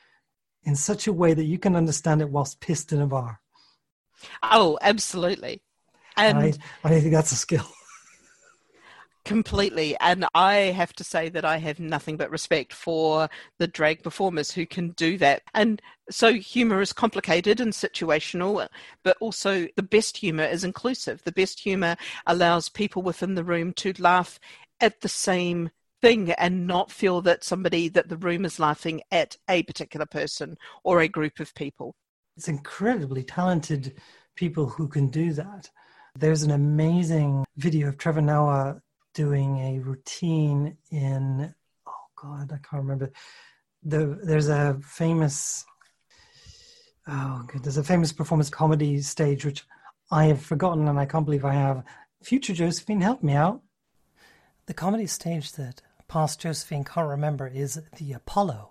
in 0.62 0.76
such 0.76 1.08
a 1.08 1.12
way 1.12 1.34
that 1.34 1.46
you 1.46 1.58
can 1.58 1.74
understand 1.74 2.22
it 2.22 2.30
whilst 2.30 2.60
pissed 2.60 2.92
in 2.92 3.00
a 3.00 3.06
bar. 3.08 3.40
Oh, 4.40 4.78
absolutely. 4.80 5.62
And, 6.16 6.38
and 6.38 6.58
I, 6.84 6.88
I 6.88 7.00
think 7.00 7.12
that's 7.12 7.32
a 7.32 7.36
skill. 7.36 7.66
Completely. 9.24 9.96
And 9.98 10.26
I 10.32 10.54
have 10.76 10.92
to 10.92 11.02
say 11.02 11.28
that 11.30 11.44
I 11.44 11.56
have 11.56 11.80
nothing 11.80 12.16
but 12.16 12.30
respect 12.30 12.72
for 12.72 13.28
the 13.58 13.66
drag 13.66 14.04
performers 14.04 14.52
who 14.52 14.64
can 14.64 14.90
do 14.90 15.18
that. 15.18 15.42
And 15.52 15.82
so 16.08 16.34
humor 16.34 16.80
is 16.80 16.92
complicated 16.92 17.60
and 17.60 17.72
situational, 17.72 18.68
but 19.02 19.16
also 19.20 19.66
the 19.74 19.82
best 19.82 20.18
humor 20.18 20.44
is 20.44 20.62
inclusive. 20.62 21.24
The 21.24 21.32
best 21.32 21.58
humor 21.58 21.96
allows 22.28 22.68
people 22.68 23.02
within 23.02 23.34
the 23.34 23.42
room 23.42 23.72
to 23.74 23.92
laugh 23.98 24.38
at 24.80 25.00
the 25.00 25.08
same 25.08 25.70
thing 26.06 26.32
and 26.32 26.66
not 26.66 26.90
feel 26.90 27.20
that 27.22 27.44
somebody 27.44 27.88
that 27.88 28.08
the 28.08 28.16
room 28.16 28.44
is 28.44 28.58
laughing 28.58 29.00
at 29.10 29.36
a 29.48 29.62
particular 29.64 30.06
person 30.06 30.56
or 30.84 31.00
a 31.00 31.08
group 31.08 31.40
of 31.40 31.54
people 31.54 31.94
it's 32.36 32.48
incredibly 32.48 33.22
talented 33.22 33.94
people 34.34 34.66
who 34.66 34.86
can 34.88 35.08
do 35.08 35.32
that 35.32 35.68
there's 36.14 36.42
an 36.42 36.52
amazing 36.52 37.44
video 37.56 37.88
of 37.88 37.98
trevor 37.98 38.22
noah 38.22 38.80
doing 39.14 39.58
a 39.58 39.78
routine 39.80 40.76
in 40.90 41.54
oh 41.86 41.92
god 42.20 42.52
i 42.52 42.58
can't 42.68 42.82
remember 42.82 43.10
the 43.82 44.18
there's 44.22 44.48
a 44.48 44.78
famous 44.82 45.64
oh 47.08 47.46
there's 47.62 47.78
a 47.78 47.84
famous 47.84 48.12
performance 48.12 48.50
comedy 48.50 49.00
stage 49.00 49.44
which 49.44 49.64
I 50.10 50.26
have 50.26 50.40
forgotten 50.40 50.88
and 50.88 50.98
I 50.98 51.06
can't 51.06 51.24
believe 51.24 51.44
I 51.44 51.54
have. 51.54 51.82
Future 52.22 52.54
Josephine, 52.54 53.00
help 53.00 53.22
me 53.22 53.32
out. 53.32 53.60
The 54.66 54.74
comedy 54.74 55.06
stage 55.06 55.52
that 55.52 55.82
past 56.08 56.40
Josephine 56.40 56.84
can't 56.84 57.08
remember 57.08 57.46
is 57.46 57.80
the 57.96 58.12
Apollo. 58.12 58.70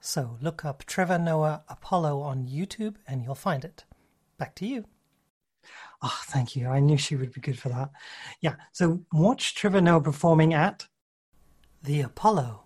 So 0.00 0.38
look 0.40 0.64
up 0.64 0.84
Trevor 0.84 1.18
Noah 1.18 1.64
Apollo 1.68 2.20
on 2.20 2.46
YouTube 2.46 2.96
and 3.06 3.22
you'll 3.22 3.34
find 3.34 3.64
it. 3.64 3.84
Back 4.38 4.54
to 4.56 4.66
you. 4.66 4.84
Oh, 6.02 6.20
thank 6.26 6.54
you. 6.54 6.68
I 6.68 6.78
knew 6.78 6.96
she 6.96 7.16
would 7.16 7.32
be 7.32 7.40
good 7.40 7.58
for 7.58 7.68
that. 7.70 7.90
Yeah. 8.40 8.54
So 8.72 9.00
watch 9.12 9.54
Trevor 9.54 9.80
Noah 9.80 10.00
performing 10.00 10.54
at 10.54 10.86
the 11.82 12.02
Apollo. 12.02 12.62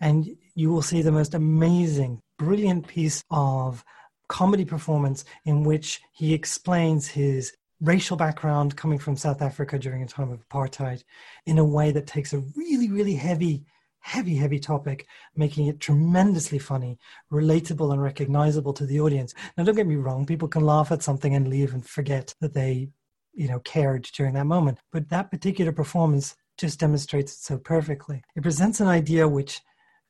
And 0.00 0.36
you 0.54 0.70
will 0.70 0.82
see 0.82 1.02
the 1.02 1.12
most 1.12 1.34
amazing, 1.34 2.20
brilliant 2.38 2.86
piece 2.86 3.22
of 3.30 3.84
comedy 4.28 4.64
performance 4.64 5.24
in 5.44 5.64
which 5.64 6.00
he 6.12 6.32
explains 6.32 7.08
his 7.08 7.52
racial 7.80 8.16
background 8.16 8.76
coming 8.76 8.98
from 8.98 9.16
South 9.16 9.40
Africa 9.42 9.78
during 9.78 10.02
a 10.02 10.06
time 10.06 10.30
of 10.30 10.46
apartheid 10.48 11.02
in 11.46 11.58
a 11.58 11.64
way 11.64 11.90
that 11.92 12.06
takes 12.06 12.32
a 12.32 12.42
really, 12.56 12.90
really 12.90 13.14
heavy, 13.14 13.64
heavy, 14.00 14.36
heavy 14.36 14.58
topic, 14.58 15.06
making 15.34 15.66
it 15.66 15.80
tremendously 15.80 16.58
funny, 16.58 16.98
relatable, 17.32 17.92
and 17.92 18.02
recognizable 18.02 18.72
to 18.74 18.86
the 18.86 19.00
audience. 19.00 19.34
Now, 19.56 19.64
don't 19.64 19.76
get 19.76 19.86
me 19.86 19.96
wrong, 19.96 20.26
people 20.26 20.48
can 20.48 20.64
laugh 20.64 20.92
at 20.92 21.02
something 21.02 21.34
and 21.34 21.48
leave 21.48 21.72
and 21.72 21.86
forget 21.86 22.34
that 22.40 22.54
they, 22.54 22.90
you 23.32 23.48
know, 23.48 23.60
cared 23.60 24.02
during 24.14 24.34
that 24.34 24.46
moment. 24.46 24.78
But 24.92 25.08
that 25.08 25.30
particular 25.30 25.72
performance 25.72 26.36
just 26.58 26.80
demonstrates 26.80 27.32
it 27.32 27.38
so 27.38 27.56
perfectly. 27.58 28.22
It 28.36 28.42
presents 28.42 28.80
an 28.80 28.88
idea 28.88 29.26
which 29.26 29.60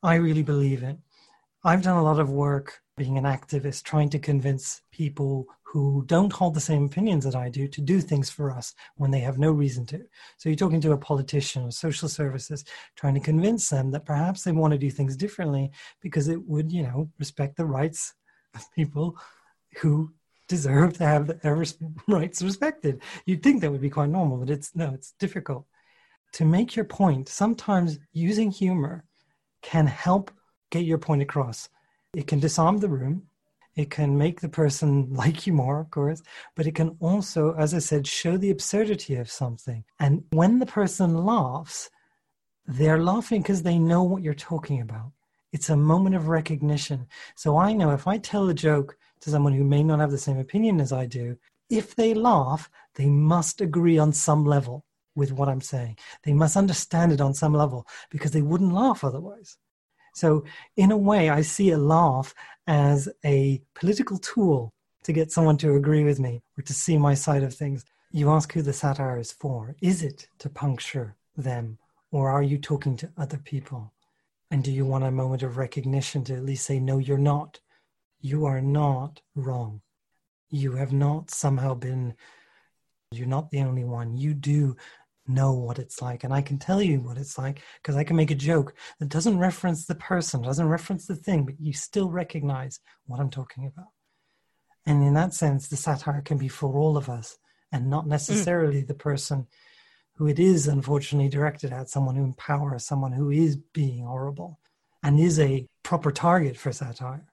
I 0.02 0.14
really 0.14 0.42
believe 0.42 0.82
in. 0.82 0.98
I've 1.62 1.82
done 1.82 1.98
a 1.98 2.02
lot 2.02 2.18
of 2.18 2.30
work 2.30 2.80
being 2.96 3.18
an 3.18 3.24
activist, 3.24 3.82
trying 3.82 4.08
to 4.10 4.18
convince 4.18 4.80
people 4.92 5.46
who 5.62 6.04
don't 6.06 6.32
hold 6.32 6.54
the 6.54 6.60
same 6.60 6.86
opinions 6.86 7.24
that 7.24 7.36
I 7.36 7.50
do 7.50 7.68
to 7.68 7.80
do 7.82 8.00
things 8.00 8.30
for 8.30 8.50
us 8.50 8.74
when 8.96 9.10
they 9.10 9.20
have 9.20 9.38
no 9.38 9.52
reason 9.52 9.84
to. 9.86 10.02
So 10.38 10.48
you're 10.48 10.56
talking 10.56 10.80
to 10.80 10.92
a 10.92 10.98
politician 10.98 11.64
or 11.64 11.70
social 11.70 12.08
services, 12.08 12.64
trying 12.96 13.12
to 13.14 13.20
convince 13.20 13.68
them 13.68 13.90
that 13.90 14.06
perhaps 14.06 14.42
they 14.42 14.52
want 14.52 14.72
to 14.72 14.78
do 14.78 14.90
things 14.90 15.16
differently 15.16 15.70
because 16.00 16.28
it 16.28 16.42
would, 16.48 16.72
you 16.72 16.82
know, 16.82 17.10
respect 17.18 17.56
the 17.56 17.66
rights 17.66 18.14
of 18.54 18.64
people 18.74 19.18
who 19.80 20.12
deserve 20.48 20.94
to 20.94 21.04
have 21.04 21.40
their 21.42 21.62
rights 22.08 22.42
respected. 22.42 23.02
You'd 23.26 23.42
think 23.42 23.60
that 23.60 23.70
would 23.70 23.82
be 23.82 23.90
quite 23.90 24.08
normal, 24.08 24.38
but 24.38 24.50
it's 24.50 24.74
no, 24.74 24.92
it's 24.94 25.12
difficult. 25.18 25.66
To 26.34 26.46
make 26.46 26.74
your 26.74 26.86
point, 26.86 27.28
sometimes 27.28 27.98
using 28.12 28.50
humor 28.50 29.04
can 29.62 29.86
help 29.86 30.30
get 30.70 30.84
your 30.84 30.98
point 30.98 31.22
across. 31.22 31.68
It 32.14 32.26
can 32.26 32.40
disarm 32.40 32.78
the 32.78 32.88
room 32.88 33.28
it 33.76 33.90
can 33.90 34.18
make 34.18 34.40
the 34.40 34.48
person 34.48 35.12
like 35.14 35.46
you 35.46 35.52
more, 35.52 35.80
of 35.80 35.90
course, 35.90 36.22
but 36.54 36.66
it 36.66 36.74
can 36.74 36.96
also, 37.00 37.54
as 37.54 37.74
I 37.74 37.78
said, 37.78 38.06
show 38.06 38.36
the 38.36 38.50
absurdity 38.50 39.16
of 39.16 39.30
something. 39.30 39.84
And 39.98 40.24
when 40.30 40.58
the 40.58 40.66
person 40.66 41.24
laughs, 41.24 41.90
they're 42.66 43.02
laughing 43.02 43.42
because 43.42 43.62
they 43.62 43.78
know 43.78 44.02
what 44.02 44.22
you're 44.22 44.34
talking 44.34 44.80
about. 44.80 45.12
It's 45.52 45.70
a 45.70 45.76
moment 45.76 46.14
of 46.14 46.28
recognition. 46.28 47.06
So 47.34 47.56
I 47.56 47.72
know 47.72 47.90
if 47.90 48.06
I 48.06 48.18
tell 48.18 48.48
a 48.48 48.54
joke 48.54 48.96
to 49.22 49.30
someone 49.30 49.52
who 49.52 49.64
may 49.64 49.82
not 49.82 49.98
have 49.98 50.12
the 50.12 50.18
same 50.18 50.38
opinion 50.38 50.80
as 50.80 50.92
I 50.92 51.06
do, 51.06 51.36
if 51.68 51.96
they 51.96 52.14
laugh, 52.14 52.70
they 52.94 53.06
must 53.06 53.60
agree 53.60 53.98
on 53.98 54.12
some 54.12 54.44
level 54.44 54.84
with 55.16 55.32
what 55.32 55.48
I'm 55.48 55.60
saying. 55.60 55.98
They 56.22 56.32
must 56.32 56.56
understand 56.56 57.12
it 57.12 57.20
on 57.20 57.34
some 57.34 57.52
level 57.52 57.86
because 58.10 58.30
they 58.30 58.42
wouldn't 58.42 58.72
laugh 58.72 59.02
otherwise. 59.02 59.56
So, 60.12 60.44
in 60.76 60.90
a 60.90 60.96
way, 60.96 61.30
I 61.30 61.42
see 61.42 61.70
a 61.70 61.78
laugh 61.78 62.34
as 62.66 63.08
a 63.24 63.62
political 63.74 64.18
tool 64.18 64.72
to 65.02 65.12
get 65.12 65.32
someone 65.32 65.56
to 65.58 65.76
agree 65.76 66.04
with 66.04 66.20
me 66.20 66.42
or 66.58 66.62
to 66.62 66.72
see 66.72 66.98
my 66.98 67.14
side 67.14 67.42
of 67.42 67.54
things. 67.54 67.84
You 68.12 68.30
ask 68.30 68.52
who 68.52 68.62
the 68.62 68.72
satire 68.72 69.18
is 69.18 69.32
for. 69.32 69.76
Is 69.80 70.02
it 70.02 70.28
to 70.38 70.48
puncture 70.48 71.16
them, 71.36 71.78
or 72.10 72.28
are 72.30 72.42
you 72.42 72.58
talking 72.58 72.96
to 72.98 73.10
other 73.16 73.38
people? 73.38 73.92
And 74.50 74.64
do 74.64 74.72
you 74.72 74.84
want 74.84 75.04
a 75.04 75.10
moment 75.10 75.42
of 75.42 75.56
recognition 75.56 76.24
to 76.24 76.34
at 76.34 76.44
least 76.44 76.66
say, 76.66 76.80
no, 76.80 76.98
you're 76.98 77.18
not? 77.18 77.60
You 78.20 78.46
are 78.46 78.60
not 78.60 79.20
wrong. 79.34 79.80
You 80.50 80.72
have 80.72 80.92
not 80.92 81.30
somehow 81.30 81.74
been, 81.74 82.14
you're 83.12 83.28
not 83.28 83.50
the 83.50 83.60
only 83.60 83.84
one. 83.84 84.16
You 84.16 84.34
do 84.34 84.76
know 85.30 85.52
what 85.52 85.78
it's 85.78 86.02
like 86.02 86.24
and 86.24 86.32
i 86.32 86.42
can 86.42 86.58
tell 86.58 86.82
you 86.82 87.00
what 87.00 87.16
it's 87.16 87.38
like 87.38 87.62
because 87.82 87.96
i 87.96 88.04
can 88.04 88.16
make 88.16 88.30
a 88.30 88.34
joke 88.34 88.74
that 88.98 89.08
doesn't 89.08 89.38
reference 89.38 89.86
the 89.86 89.94
person 89.94 90.42
doesn't 90.42 90.68
reference 90.68 91.06
the 91.06 91.16
thing 91.16 91.44
but 91.44 91.54
you 91.60 91.72
still 91.72 92.10
recognize 92.10 92.80
what 93.06 93.20
i'm 93.20 93.30
talking 93.30 93.66
about 93.66 93.88
and 94.86 95.02
in 95.02 95.14
that 95.14 95.32
sense 95.34 95.68
the 95.68 95.76
satire 95.76 96.22
can 96.22 96.38
be 96.38 96.48
for 96.48 96.78
all 96.78 96.96
of 96.96 97.08
us 97.08 97.38
and 97.72 97.88
not 97.88 98.04
mm. 98.04 98.08
necessarily 98.08 98.82
mm. 98.82 98.86
the 98.86 98.94
person 98.94 99.46
who 100.16 100.26
it 100.26 100.38
is 100.38 100.66
unfortunately 100.66 101.28
directed 101.28 101.72
at 101.72 101.88
someone 101.88 102.14
who 102.14 102.24
empowers 102.24 102.84
someone 102.84 103.12
who 103.12 103.30
is 103.30 103.56
being 103.56 104.04
horrible 104.04 104.58
and 105.02 105.18
is 105.18 105.38
a 105.40 105.66
proper 105.82 106.10
target 106.10 106.56
for 106.56 106.72
satire 106.72 107.24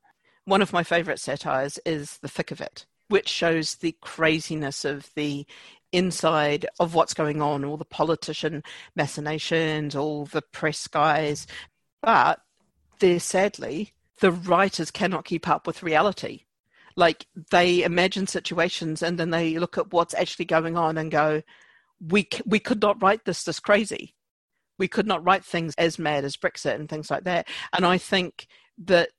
one 0.46 0.62
of 0.62 0.72
my 0.72 0.84
favorite 0.84 1.20
satires 1.20 1.80
is 1.86 2.18
the 2.22 2.30
thick 2.30 2.52
of 2.52 2.62
it 2.62 2.86
which 3.10 3.30
shows 3.30 3.76
the 3.76 3.96
craziness 4.02 4.86
of 4.86 5.10
the 5.16 5.46
inside 5.92 6.66
of 6.80 6.94
what's 6.94 7.14
going 7.14 7.42
on, 7.42 7.64
all 7.64 7.78
the 7.78 7.86
politician 7.86 8.64
machinations, 8.96 9.96
all 9.96 10.26
the 10.26 10.42
press 10.42 10.88
guys. 10.88 11.48
But 12.02 12.42
there, 13.00 13.20
sadly, 13.20 13.94
the 14.20 14.32
writers 14.32 14.92
cannot 14.92 15.26
keep 15.26 15.48
up 15.48 15.68
with 15.68 15.84
reality. 15.84 16.44
Like 16.96 17.28
they 17.52 17.84
imagine 17.84 18.28
situations 18.28 19.04
and 19.04 19.20
then 19.20 19.30
they 19.30 19.58
look 19.60 19.78
at 19.78 19.94
what's 19.94 20.16
actually 20.16 20.46
going 20.46 20.78
on 20.78 20.98
and 20.98 21.12
go, 21.12 21.44
"We 22.00 22.28
we 22.46 22.60
could 22.60 22.82
not 22.82 23.02
write 23.02 23.26
this 23.26 23.44
this 23.44 23.60
crazy. 23.60 24.16
We 24.80 24.88
could 24.88 25.08
not 25.08 25.24
write 25.24 25.46
things 25.46 25.74
as 25.78 26.00
mad 26.00 26.26
as 26.26 26.38
Brexit 26.38 26.76
and 26.76 26.90
things 26.90 27.12
like 27.12 27.24
that." 27.26 27.48
And 27.72 27.86
I 27.86 28.00
think 28.00 28.48
that 28.80 29.12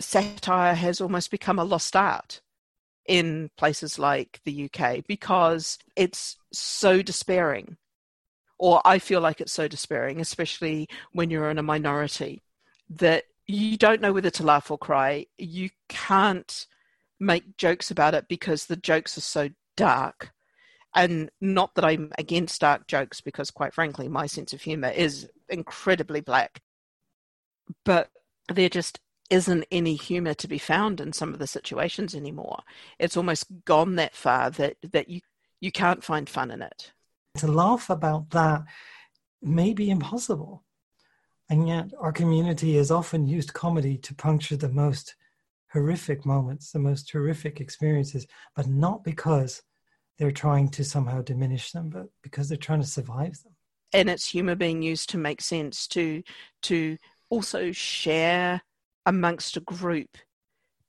satire 0.00 0.74
has 0.74 1.00
almost 1.00 1.30
become 1.30 1.58
a 1.58 1.64
lost 1.64 1.94
art 1.94 2.40
in 3.10 3.50
places 3.56 3.98
like 3.98 4.40
the 4.44 4.70
UK 4.72 5.04
because 5.08 5.78
it's 5.96 6.36
so 6.52 7.02
despairing. 7.02 7.76
Or 8.56 8.80
I 8.84 9.00
feel 9.00 9.20
like 9.20 9.40
it's 9.40 9.52
so 9.52 9.66
despairing, 9.66 10.20
especially 10.20 10.88
when 11.10 11.28
you're 11.28 11.50
in 11.50 11.58
a 11.58 11.62
minority, 11.62 12.40
that 12.90 13.24
you 13.48 13.76
don't 13.76 14.00
know 14.00 14.12
whether 14.12 14.30
to 14.30 14.44
laugh 14.44 14.70
or 14.70 14.78
cry. 14.78 15.26
You 15.38 15.70
can't 15.88 16.66
make 17.18 17.56
jokes 17.56 17.90
about 17.90 18.14
it 18.14 18.26
because 18.28 18.66
the 18.66 18.76
jokes 18.76 19.18
are 19.18 19.22
so 19.22 19.48
dark. 19.76 20.30
And 20.94 21.30
not 21.40 21.74
that 21.74 21.84
I'm 21.84 22.12
against 22.16 22.60
dark 22.60 22.86
jokes, 22.86 23.20
because 23.20 23.50
quite 23.50 23.74
frankly, 23.74 24.06
my 24.06 24.26
sense 24.26 24.52
of 24.52 24.60
humor 24.60 24.90
is 24.90 25.28
incredibly 25.48 26.20
black. 26.20 26.62
But 27.84 28.08
they're 28.48 28.68
just 28.68 29.00
isn't 29.30 29.64
any 29.70 29.94
humor 29.94 30.34
to 30.34 30.48
be 30.48 30.58
found 30.58 31.00
in 31.00 31.12
some 31.12 31.32
of 31.32 31.38
the 31.38 31.46
situations 31.46 32.14
anymore. 32.14 32.60
It's 32.98 33.16
almost 33.16 33.46
gone 33.64 33.94
that 33.96 34.14
far 34.14 34.50
that 34.50 34.76
that 34.92 35.08
you 35.08 35.20
you 35.60 35.72
can't 35.72 36.04
find 36.04 36.28
fun 36.28 36.50
in 36.50 36.62
it. 36.62 36.92
To 37.38 37.46
laugh 37.46 37.90
about 37.90 38.30
that 38.30 38.64
may 39.40 39.72
be 39.72 39.90
impossible. 39.90 40.64
And 41.48 41.68
yet 41.68 41.90
our 41.98 42.12
community 42.12 42.76
has 42.76 42.90
often 42.90 43.26
used 43.26 43.52
comedy 43.52 43.98
to 43.98 44.14
puncture 44.14 44.56
the 44.56 44.68
most 44.68 45.16
horrific 45.72 46.24
moments, 46.24 46.72
the 46.72 46.78
most 46.78 47.10
horrific 47.10 47.60
experiences, 47.60 48.26
but 48.54 48.66
not 48.66 49.04
because 49.04 49.62
they're 50.18 50.30
trying 50.30 50.68
to 50.68 50.84
somehow 50.84 51.22
diminish 51.22 51.72
them, 51.72 51.90
but 51.90 52.06
because 52.22 52.48
they're 52.48 52.58
trying 52.58 52.80
to 52.80 52.86
survive 52.86 53.42
them. 53.42 53.54
And 53.92 54.08
it's 54.08 54.26
humor 54.26 54.54
being 54.54 54.82
used 54.82 55.10
to 55.10 55.18
make 55.18 55.40
sense, 55.40 55.86
to 55.88 56.22
to 56.62 56.98
also 57.30 57.72
share 57.72 58.62
amongst 59.10 59.56
a 59.56 59.60
group 59.60 60.16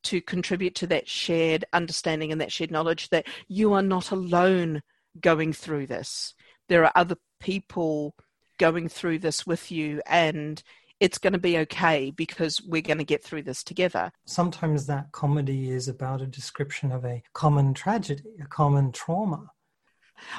to 0.04 0.22
contribute 0.22 0.76
to 0.76 0.86
that 0.88 1.10
shared 1.10 1.66
understanding 1.74 2.32
and 2.32 2.40
that 2.40 2.52
shared 2.52 2.70
knowledge 2.70 3.10
that 3.10 3.26
you 3.48 3.74
are 3.74 3.82
not 3.82 4.12
alone 4.12 4.84
going 5.20 5.52
through 5.52 5.88
this. 5.88 6.36
There 6.70 6.86
are 6.86 6.92
other 6.96 7.18
people 7.40 8.14
going 8.60 8.90
through 8.90 9.18
this 9.20 9.48
with 9.48 9.72
you, 9.72 10.02
and 10.06 10.62
it's 11.00 11.18
going 11.18 11.34
to 11.34 11.40
be 11.40 11.58
okay 11.58 12.12
because 12.12 12.62
we're 12.62 12.84
going 12.84 13.00
to 13.00 13.04
get 13.04 13.24
through 13.24 13.42
this 13.42 13.64
together. 13.64 14.12
Sometimes 14.26 14.86
that 14.86 15.12
comedy 15.12 15.72
is 15.72 15.88
about 15.88 16.22
a 16.22 16.28
description 16.28 16.92
of 16.92 17.04
a 17.04 17.24
common 17.34 17.74
tragedy, 17.74 18.36
a 18.40 18.46
common 18.46 18.92
trauma. 18.92 19.50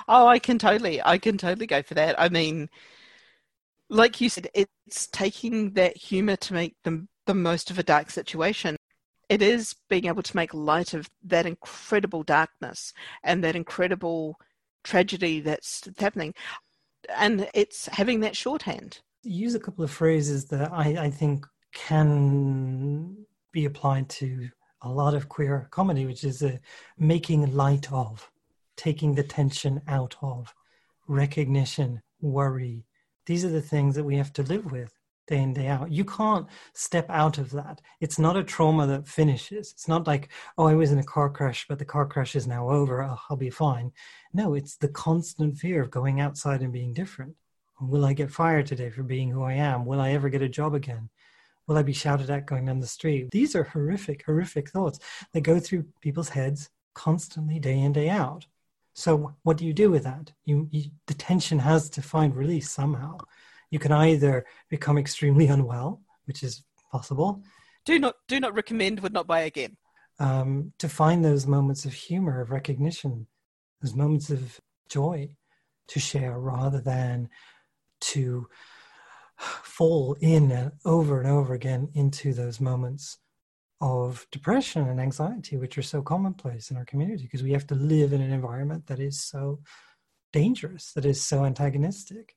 Oh, 0.06 0.28
I 0.28 0.38
can 0.38 0.60
totally, 0.60 1.02
I 1.04 1.18
can 1.18 1.36
totally 1.36 1.66
go 1.66 1.82
for 1.82 1.94
that. 1.94 2.14
I 2.20 2.28
mean, 2.28 2.68
like 3.90 4.20
you 4.20 4.28
said, 4.28 4.48
it's 4.54 5.08
taking 5.08 5.72
that 5.72 5.96
humor 5.96 6.36
to 6.36 6.54
make 6.54 6.76
them 6.84 7.08
the 7.26 7.34
most 7.34 7.70
of 7.70 7.78
a 7.78 7.82
dark 7.82 8.10
situation. 8.10 8.76
It 9.28 9.42
is 9.42 9.74
being 9.88 10.06
able 10.06 10.22
to 10.22 10.36
make 10.36 10.52
light 10.52 10.94
of 10.94 11.08
that 11.24 11.46
incredible 11.46 12.22
darkness 12.22 12.92
and 13.22 13.42
that 13.44 13.56
incredible 13.56 14.38
tragedy 14.84 15.40
that's 15.40 15.88
happening. 15.98 16.34
And 17.16 17.48
it's 17.54 17.86
having 17.86 18.20
that 18.20 18.36
shorthand. 18.36 19.00
Use 19.22 19.54
a 19.54 19.60
couple 19.60 19.84
of 19.84 19.90
phrases 19.90 20.46
that 20.46 20.72
I, 20.72 21.04
I 21.04 21.10
think 21.10 21.46
can 21.72 23.16
be 23.52 23.64
applied 23.64 24.08
to 24.08 24.48
a 24.82 24.88
lot 24.88 25.14
of 25.14 25.28
queer 25.28 25.68
comedy, 25.70 26.06
which 26.06 26.24
is 26.24 26.42
a 26.42 26.58
making 26.98 27.54
light 27.54 27.90
of, 27.92 28.30
taking 28.76 29.14
the 29.14 29.22
tension 29.22 29.80
out 29.86 30.16
of, 30.22 30.52
recognition, 31.06 32.02
worry. 32.20 32.84
These 33.26 33.44
are 33.44 33.50
the 33.50 33.62
things 33.62 33.94
that 33.94 34.04
we 34.04 34.16
have 34.16 34.32
to 34.34 34.42
live 34.42 34.70
with 34.70 34.92
day 35.26 35.38
in, 35.38 35.52
day 35.52 35.66
out. 35.66 35.90
You 35.90 36.04
can't 36.04 36.46
step 36.74 37.06
out 37.08 37.38
of 37.38 37.50
that. 37.52 37.80
It's 38.00 38.18
not 38.18 38.36
a 38.36 38.44
trauma 38.44 38.86
that 38.86 39.08
finishes. 39.08 39.72
It's 39.72 39.88
not 39.88 40.06
like, 40.06 40.30
oh, 40.58 40.66
I 40.66 40.74
was 40.74 40.92
in 40.92 40.98
a 40.98 41.04
car 41.04 41.30
crash, 41.30 41.66
but 41.68 41.78
the 41.78 41.84
car 41.84 42.06
crash 42.06 42.34
is 42.34 42.46
now 42.46 42.68
over. 42.68 43.02
Oh, 43.02 43.18
I'll 43.30 43.36
be 43.36 43.50
fine. 43.50 43.92
No, 44.32 44.54
it's 44.54 44.76
the 44.76 44.88
constant 44.88 45.56
fear 45.56 45.82
of 45.82 45.90
going 45.90 46.20
outside 46.20 46.62
and 46.62 46.72
being 46.72 46.92
different. 46.92 47.34
Will 47.80 48.04
I 48.04 48.12
get 48.12 48.30
fired 48.30 48.66
today 48.66 48.90
for 48.90 49.02
being 49.02 49.30
who 49.30 49.42
I 49.42 49.54
am? 49.54 49.86
Will 49.86 50.00
I 50.00 50.12
ever 50.12 50.28
get 50.28 50.42
a 50.42 50.48
job 50.48 50.74
again? 50.74 51.08
Will 51.66 51.78
I 51.78 51.82
be 51.82 51.92
shouted 51.92 52.30
at 52.30 52.46
going 52.46 52.66
down 52.66 52.80
the 52.80 52.86
street? 52.86 53.30
These 53.30 53.54
are 53.54 53.64
horrific, 53.64 54.24
horrific 54.24 54.70
thoughts 54.70 54.98
that 55.32 55.42
go 55.42 55.58
through 55.58 55.86
people's 56.00 56.28
heads 56.30 56.70
constantly, 56.94 57.58
day 57.58 57.78
in, 57.78 57.92
day 57.92 58.08
out. 58.08 58.46
So, 58.94 59.34
what 59.42 59.56
do 59.56 59.64
you 59.64 59.72
do 59.72 59.90
with 59.90 60.04
that? 60.04 60.32
You, 60.44 60.68
you, 60.70 60.90
the 61.06 61.14
tension 61.14 61.60
has 61.60 61.88
to 61.90 62.02
find 62.02 62.36
release 62.36 62.70
somehow. 62.70 63.18
You 63.72 63.80
can 63.80 63.90
either 63.90 64.44
become 64.68 64.98
extremely 64.98 65.46
unwell, 65.56 66.02
which 66.26 66.44
is 66.44 66.62
possible. 66.92 67.42
Do 67.84 67.98
not 67.98 68.14
do 68.28 68.38
not 68.38 68.54
recommend. 68.54 69.00
Would 69.00 69.12
not 69.12 69.26
buy 69.26 69.40
again. 69.40 69.76
Um, 70.20 70.72
to 70.78 70.88
find 70.88 71.24
those 71.24 71.46
moments 71.46 71.84
of 71.84 71.94
humor, 71.94 72.40
of 72.40 72.50
recognition, 72.52 73.26
those 73.80 73.94
moments 73.94 74.30
of 74.30 74.60
joy 74.88 75.34
to 75.88 75.98
share, 75.98 76.38
rather 76.38 76.80
than 76.80 77.28
to 78.12 78.46
fall 79.38 80.16
in 80.20 80.52
and 80.52 80.72
over 80.84 81.18
and 81.18 81.28
over 81.28 81.54
again 81.54 81.88
into 81.94 82.32
those 82.34 82.60
moments 82.60 83.18
of 83.80 84.26
depression 84.30 84.86
and 84.86 85.00
anxiety, 85.00 85.56
which 85.56 85.76
are 85.76 85.82
so 85.82 86.02
commonplace 86.02 86.70
in 86.70 86.76
our 86.76 86.84
community 86.84 87.24
because 87.24 87.42
we 87.42 87.52
have 87.52 87.66
to 87.66 87.74
live 87.74 88.12
in 88.12 88.20
an 88.20 88.32
environment 88.32 88.86
that 88.86 89.00
is 89.00 89.20
so 89.20 89.58
dangerous, 90.32 90.92
that 90.92 91.04
is 91.04 91.24
so 91.24 91.44
antagonistic. 91.44 92.36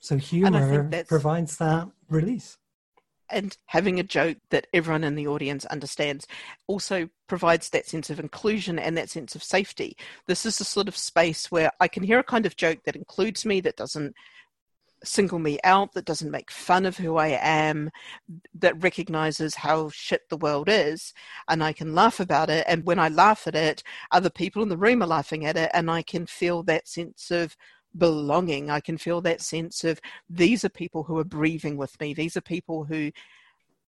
So 0.00 0.16
humor 0.16 0.88
provides 1.06 1.56
that 1.58 1.88
release. 2.08 2.56
And 3.30 3.56
having 3.66 4.00
a 4.00 4.04
joke 4.04 4.38
that 4.50 4.68
everyone 4.72 5.04
in 5.04 5.14
the 5.14 5.26
audience 5.26 5.66
understands 5.66 6.26
also 6.66 7.10
provides 7.26 7.68
that 7.70 7.86
sense 7.86 8.08
of 8.08 8.18
inclusion 8.18 8.78
and 8.78 8.96
that 8.96 9.10
sense 9.10 9.34
of 9.34 9.42
safety. 9.42 9.96
This 10.26 10.46
is 10.46 10.56
the 10.56 10.64
sort 10.64 10.88
of 10.88 10.96
space 10.96 11.50
where 11.50 11.70
I 11.78 11.88
can 11.88 12.02
hear 12.02 12.18
a 12.18 12.24
kind 12.24 12.46
of 12.46 12.56
joke 12.56 12.78
that 12.84 12.96
includes 12.96 13.44
me, 13.44 13.60
that 13.60 13.76
doesn't 13.76 14.14
single 15.04 15.38
me 15.38 15.58
out, 15.62 15.92
that 15.92 16.06
doesn't 16.06 16.30
make 16.30 16.50
fun 16.50 16.86
of 16.86 16.96
who 16.96 17.16
I 17.16 17.38
am, 17.40 17.90
that 18.54 18.82
recognizes 18.82 19.54
how 19.54 19.90
shit 19.90 20.22
the 20.28 20.36
world 20.36 20.68
is, 20.68 21.12
and 21.48 21.62
I 21.62 21.72
can 21.72 21.94
laugh 21.94 22.20
about 22.20 22.50
it. 22.50 22.64
And 22.66 22.84
when 22.84 22.98
I 22.98 23.08
laugh 23.08 23.46
at 23.46 23.54
it, 23.54 23.82
other 24.10 24.30
people 24.30 24.62
in 24.62 24.68
the 24.68 24.76
room 24.76 25.02
are 25.02 25.06
laughing 25.06 25.44
at 25.44 25.56
it, 25.56 25.70
and 25.74 25.90
I 25.90 26.02
can 26.02 26.26
feel 26.26 26.62
that 26.64 26.88
sense 26.88 27.30
of 27.30 27.56
belonging. 27.98 28.70
I 28.70 28.80
can 28.80 28.98
feel 28.98 29.20
that 29.22 29.40
sense 29.40 29.84
of 29.84 30.00
these 30.30 30.64
are 30.64 30.70
people 30.70 31.04
who 31.04 31.18
are 31.18 31.24
breathing 31.24 31.76
with 31.76 32.00
me, 32.00 32.14
these 32.14 32.36
are 32.36 32.42
people 32.42 32.84
who 32.84 33.10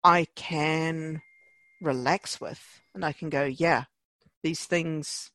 I 0.03 0.27
can 0.35 1.21
relax 1.81 2.41
with, 2.41 2.81
and 2.93 3.05
I 3.05 3.13
can 3.13 3.29
go, 3.29 3.43
yeah, 3.43 3.85
these 4.43 4.65
things. 4.65 5.31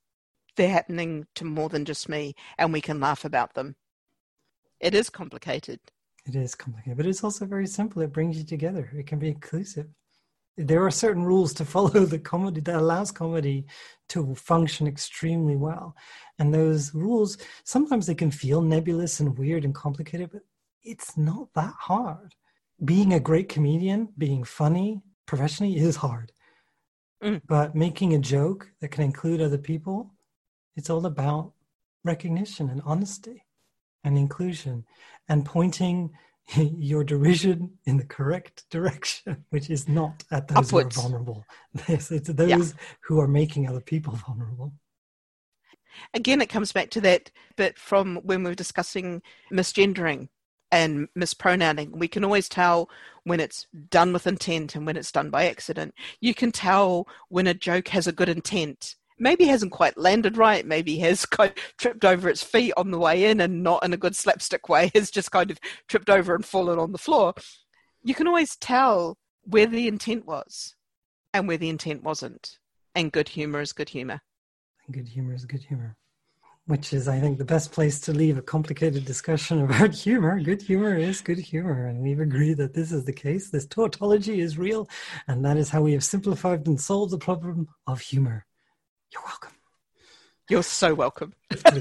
They're 0.57 0.71
happening 0.71 1.27
to 1.35 1.45
more 1.45 1.69
than 1.69 1.85
just 1.85 2.09
me, 2.09 2.35
and 2.57 2.73
we 2.73 2.81
can 2.81 2.99
laugh 2.99 3.27
about 3.27 3.53
them 3.53 3.77
it 4.81 4.95
is 4.95 5.11
complicated. 5.11 5.81
It 6.27 6.35
is 6.35 6.55
complicated, 6.55 6.97
but 6.97 7.07
it's 7.07 7.25
also 7.25 7.47
very 7.47 7.67
simple. 7.67 8.03
It 8.03 8.13
brings 8.13 8.37
you 8.37 8.45
together. 8.45 8.91
It 8.95 9.07
can 9.07 9.19
be 9.19 9.29
inclusive. 9.29 9.87
There 10.57 10.85
are 10.85 10.91
certain 10.91 11.25
rules 11.25 11.53
to 11.55 11.65
follow 11.75 12.05
the 12.05 12.19
comedy 12.19 12.61
that 12.63 12.77
allows 12.77 13.11
comedy 13.11 13.67
to 14.09 14.35
function 14.35 14.87
extremely 14.87 15.57
well. 15.57 15.97
And 16.39 16.53
those 16.53 16.95
rules, 16.95 17.39
sometimes 17.65 18.07
they 18.07 18.15
can 18.15 18.31
feel 18.31 18.61
nebulous 18.63 19.21
and 19.21 19.37
weird 19.37 19.65
and 19.65 19.75
complicated, 19.75 20.31
but 20.33 20.43
it's 20.83 21.17
not 21.17 21.49
that 21.55 21.75
hard. 21.79 22.35
Being 22.85 23.15
a 23.15 23.21
great 23.21 23.49
comedian, 23.49 24.09
being 24.19 24.45
funny 24.45 25.03
professionally 25.27 25.77
is 25.77 25.97
hard. 25.97 26.33
Mm. 27.23 27.41
But 27.47 27.75
making 27.75 28.15
a 28.15 28.19
joke 28.19 28.71
that 28.81 28.91
can 28.91 29.03
include 29.03 29.41
other 29.41 29.59
people, 29.59 30.15
it's 30.77 30.91
all 30.91 31.07
about 31.07 31.53
recognition 32.05 32.71
and 32.71 32.83
honesty 32.85 33.45
and 34.05 34.17
inclusion 34.17 34.85
and 35.29 35.45
pointing 35.45 36.11
your 36.57 37.05
derision 37.05 37.73
in 37.87 37.97
the 37.97 38.05
correct 38.05 38.65
direction, 38.71 39.45
which 39.51 39.71
is 39.71 39.89
not 39.89 40.25
at 40.31 40.49
those 40.49 40.69
Upwards. 40.69 40.97
who 40.97 41.01
are 41.01 41.03
vulnerable. 41.03 41.45
It's, 41.89 42.11
it's 42.11 42.29
those 42.29 42.49
yeah. 42.49 42.81
who 43.03 43.21
are 43.21 43.29
making 43.29 43.69
other 43.69 43.81
people 43.81 44.15
vulnerable. 44.15 44.73
Again, 46.15 46.41
it 46.41 46.49
comes 46.49 46.73
back 46.73 46.91
to 46.91 47.01
that 47.03 47.31
bit 47.57 47.79
from 47.79 48.17
when 48.17 48.43
we 48.43 48.51
were 48.51 48.55
discussing 48.55 49.23
misgendering 49.53 50.29
and 50.71 51.09
mispronouncing. 51.15 51.99
We 51.99 52.09
can 52.09 52.25
always 52.25 52.49
tell 52.49 52.91
when 53.25 53.41
it's 53.41 53.67
done 53.91 54.13
with 54.13 54.27
intent 54.27 54.75
and 54.75 54.87
when 54.87 54.97
it's 54.97 55.13
done 55.13 55.31
by 55.31 55.47
accident. 55.47 55.95
You 56.21 56.35
can 56.35 56.53
tell 56.53 57.09
when 57.29 57.47
a 57.47 57.55
joke 57.55 57.89
has 57.89 58.07
a 58.07 58.13
good 58.13 58.29
intent 58.29 58.97
maybe 59.19 59.45
hasn't 59.45 59.73
quite 59.73 59.97
landed 59.97 60.37
right, 60.37 60.67
maybe 60.67 60.99
has 60.99 61.27
kind 61.27 61.51
of 61.51 61.77
tripped 61.77 62.05
over 62.05 62.29
its 62.29 62.43
feet 62.43 62.73
on 62.77 62.91
the 62.91 62.99
way 62.99 63.25
in 63.25 63.41
and 63.41 63.63
not 63.63 63.85
in 63.85 63.93
a 63.93 63.99
good 63.99 64.17
slapstick 64.17 64.69
way, 64.69 64.91
has 64.95 65.11
just 65.11 65.31
kind 65.31 65.51
of 65.51 65.59
tripped 65.89 66.11
over 66.11 66.35
and 66.35 66.45
fallen 66.45 66.79
on 66.79 66.93
the 66.93 66.99
floor. 66.99 67.35
You 68.03 68.15
can 68.15 68.29
always 68.29 68.57
tell 68.57 69.17
where 69.45 69.67
the 69.67 69.89
intent 69.89 70.27
was 70.27 70.75
and 71.33 71.47
where 71.47 71.59
the 71.59 71.69
intent 71.69 72.03
wasn't. 72.03 72.59
And 72.95 73.13
good 73.13 73.29
humor 73.29 73.61
is 73.61 73.73
good 73.73 73.89
humor. 73.89 74.21
And 74.87 74.95
good 74.95 75.09
humor 75.09 75.35
is 75.35 75.45
good 75.45 75.63
humor. 75.63 75.97
Which 76.67 76.93
is, 76.93 77.07
I 77.07 77.21
think, 77.21 77.39
the 77.39 77.45
best 77.45 77.71
place 77.71 78.01
to 78.01 78.13
leave 78.13 78.39
a 78.39 78.43
complicated 78.43 79.05
discussion 79.05 79.61
about 79.65 79.95
humor. 79.95 80.41
Good 80.41 80.63
humor 80.63 80.97
is 80.97 81.21
good 81.21 81.39
humor. 81.39 81.87
And 81.87 82.01
we've 82.01 82.21
agreed 82.21 82.57
that 82.57 82.75
this 82.75 82.91
is 82.91 83.05
the 83.05 83.13
case. 83.13 83.51
This 83.51 83.67
tautology 83.67 84.41
is 84.41 84.59
real. 84.59 84.89
And 85.29 85.45
that 85.45 85.57
is 85.57 85.69
how 85.69 85.83
we 85.83 85.93
have 85.93 86.03
simplified 86.03 86.67
and 86.67 86.81
solved 86.81 87.13
the 87.13 87.19
problem 87.19 87.69
of 87.87 88.01
humor. 88.01 88.46
You're 89.13 89.23
welcome. 89.25 89.53
You're 90.49 90.63
so 90.63 90.95
welcome. 90.95 91.35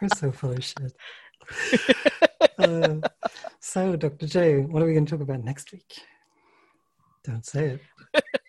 You're 0.00 0.08
so 0.16 0.32
full 0.32 0.52
of 0.52 0.64
shit. 0.64 0.92
Uh, 2.58 2.96
so, 3.60 3.96
Dr. 3.96 4.26
J, 4.26 4.60
what 4.60 4.82
are 4.82 4.86
we 4.86 4.92
going 4.92 5.06
to 5.06 5.10
talk 5.10 5.20
about 5.20 5.42
next 5.42 5.72
week? 5.72 6.00
Don't 7.24 7.44
say 7.46 7.78
it. 8.14 8.24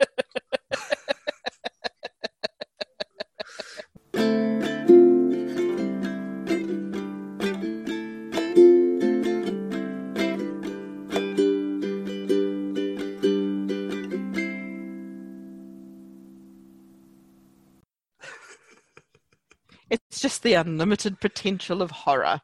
the 20.45 20.53
unlimited 20.53 21.19
potential 21.19 21.81
of 21.81 21.89
horror. 21.91 22.39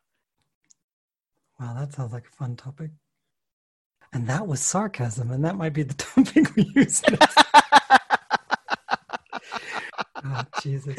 Wow, 1.59 1.75
that 1.77 1.93
sounds 1.93 2.11
like 2.11 2.25
a 2.27 2.35
fun 2.35 2.55
topic. 2.55 2.89
And 4.11 4.27
that 4.27 4.47
was 4.47 4.59
sarcasm, 4.59 5.31
and 5.31 5.45
that 5.45 5.55
might 5.55 5.73
be 5.73 5.83
the 5.83 5.93
topic 6.15 6.53
we 6.55 6.69
use. 6.75 7.01
oh, 10.25 10.43
Jesus. 10.61 10.97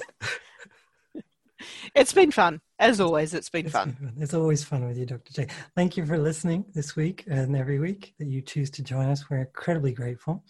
It's 1.95 2.13
been 2.13 2.31
fun. 2.31 2.61
As 2.79 3.01
always, 3.01 3.35
it's 3.35 3.51
been, 3.51 3.67
it's 3.67 3.73
fun. 3.73 3.91
been 3.91 4.09
fun. 4.09 4.23
It's 4.23 4.35
always 4.35 4.63
fun 4.65 4.87
with 4.87 4.97
you, 4.97 5.05
Dr. 5.05 5.33
J. 5.33 5.47
Thank 5.75 5.97
you 5.97 6.07
for 6.07 6.17
listening 6.17 6.65
this 6.73 6.95
week 6.95 7.25
and 7.27 7.57
every 7.57 7.81
week 7.81 8.15
that 8.19 8.29
you 8.29 8.41
choose 8.41 8.71
to 8.71 8.83
join 8.85 9.09
us. 9.09 9.29
We're 9.29 9.39
incredibly 9.39 9.93
grateful. 9.93 10.45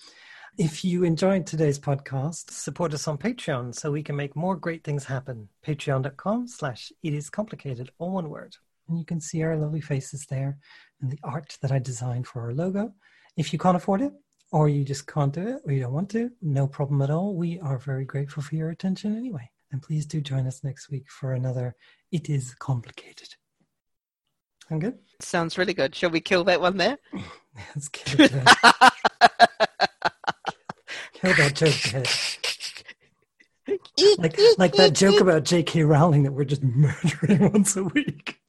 If 0.59 0.85
you 0.85 1.03
enjoyed 1.03 1.47
today's 1.47 1.79
podcast, 1.79 2.51
support 2.51 2.93
us 2.93 3.09
on 3.09 3.17
Patreon 3.17 3.75
so 3.75 3.91
we 3.91 4.03
can 4.03 4.17
make 4.17 4.37
more 4.37 4.55
great 4.55 4.85
things 4.85 5.05
happen. 5.05 5.49
Patreon.com 5.67 6.47
slash 6.47 6.93
it 7.03 7.15
is 7.15 7.31
complicated, 7.31 7.91
all 7.99 8.13
one 8.13 8.29
word. 8.29 8.55
And 8.87 8.99
you 8.99 9.07
can 9.07 9.19
see 9.19 9.43
our 9.43 9.57
lovely 9.57 9.81
faces 9.81 10.27
there 10.27 10.59
and 11.01 11.11
the 11.11 11.19
art 11.25 11.57
that 11.63 11.73
I 11.73 11.79
designed 11.79 12.27
for 12.27 12.43
our 12.43 12.53
logo. 12.53 12.93
If 13.35 13.55
you 13.55 13.59
can't 13.59 13.79
afford 13.79 14.03
it, 14.03 14.13
or 14.51 14.69
you 14.69 14.85
just 14.85 15.07
can't 15.07 15.33
do 15.33 15.41
it, 15.41 15.63
or 15.65 15.73
you 15.73 15.81
don't 15.81 15.95
want 15.95 16.11
to, 16.11 16.31
no 16.43 16.67
problem 16.67 17.01
at 17.01 17.09
all. 17.09 17.35
We 17.35 17.59
are 17.61 17.79
very 17.79 18.05
grateful 18.05 18.43
for 18.43 18.55
your 18.55 18.69
attention 18.69 19.17
anyway. 19.17 19.49
And 19.71 19.81
please 19.81 20.05
do 20.05 20.21
join 20.21 20.47
us 20.47 20.63
next 20.63 20.91
week 20.91 21.11
for 21.11 21.33
another 21.33 21.75
It 22.11 22.29
Is 22.29 22.55
Complicated. 22.57 23.29
I'm 24.71 24.81
good? 24.81 24.99
Sounds 25.19 25.57
really 25.57 25.73
good. 25.73 25.95
Shall 25.95 26.11
we 26.11 26.21
kill 26.21 26.45
that 26.45 26.61
one 26.61 26.77
there? 26.77 26.99
Let's 27.75 27.89
kill 27.89 28.27
it. 28.31 29.69
That 31.23 31.55
joke 31.55 31.79
like, 34.19 34.37
like 34.59 34.73
that 34.75 34.93
joke 34.93 35.21
about 35.21 35.45
J.K. 35.45 35.85
Rowling 35.85 36.25
that 36.25 36.33
we're 36.33 36.45
just 36.45 36.63
murdering 36.65 37.53
once 37.53 37.77
a 37.77 37.85
week. 37.85 38.42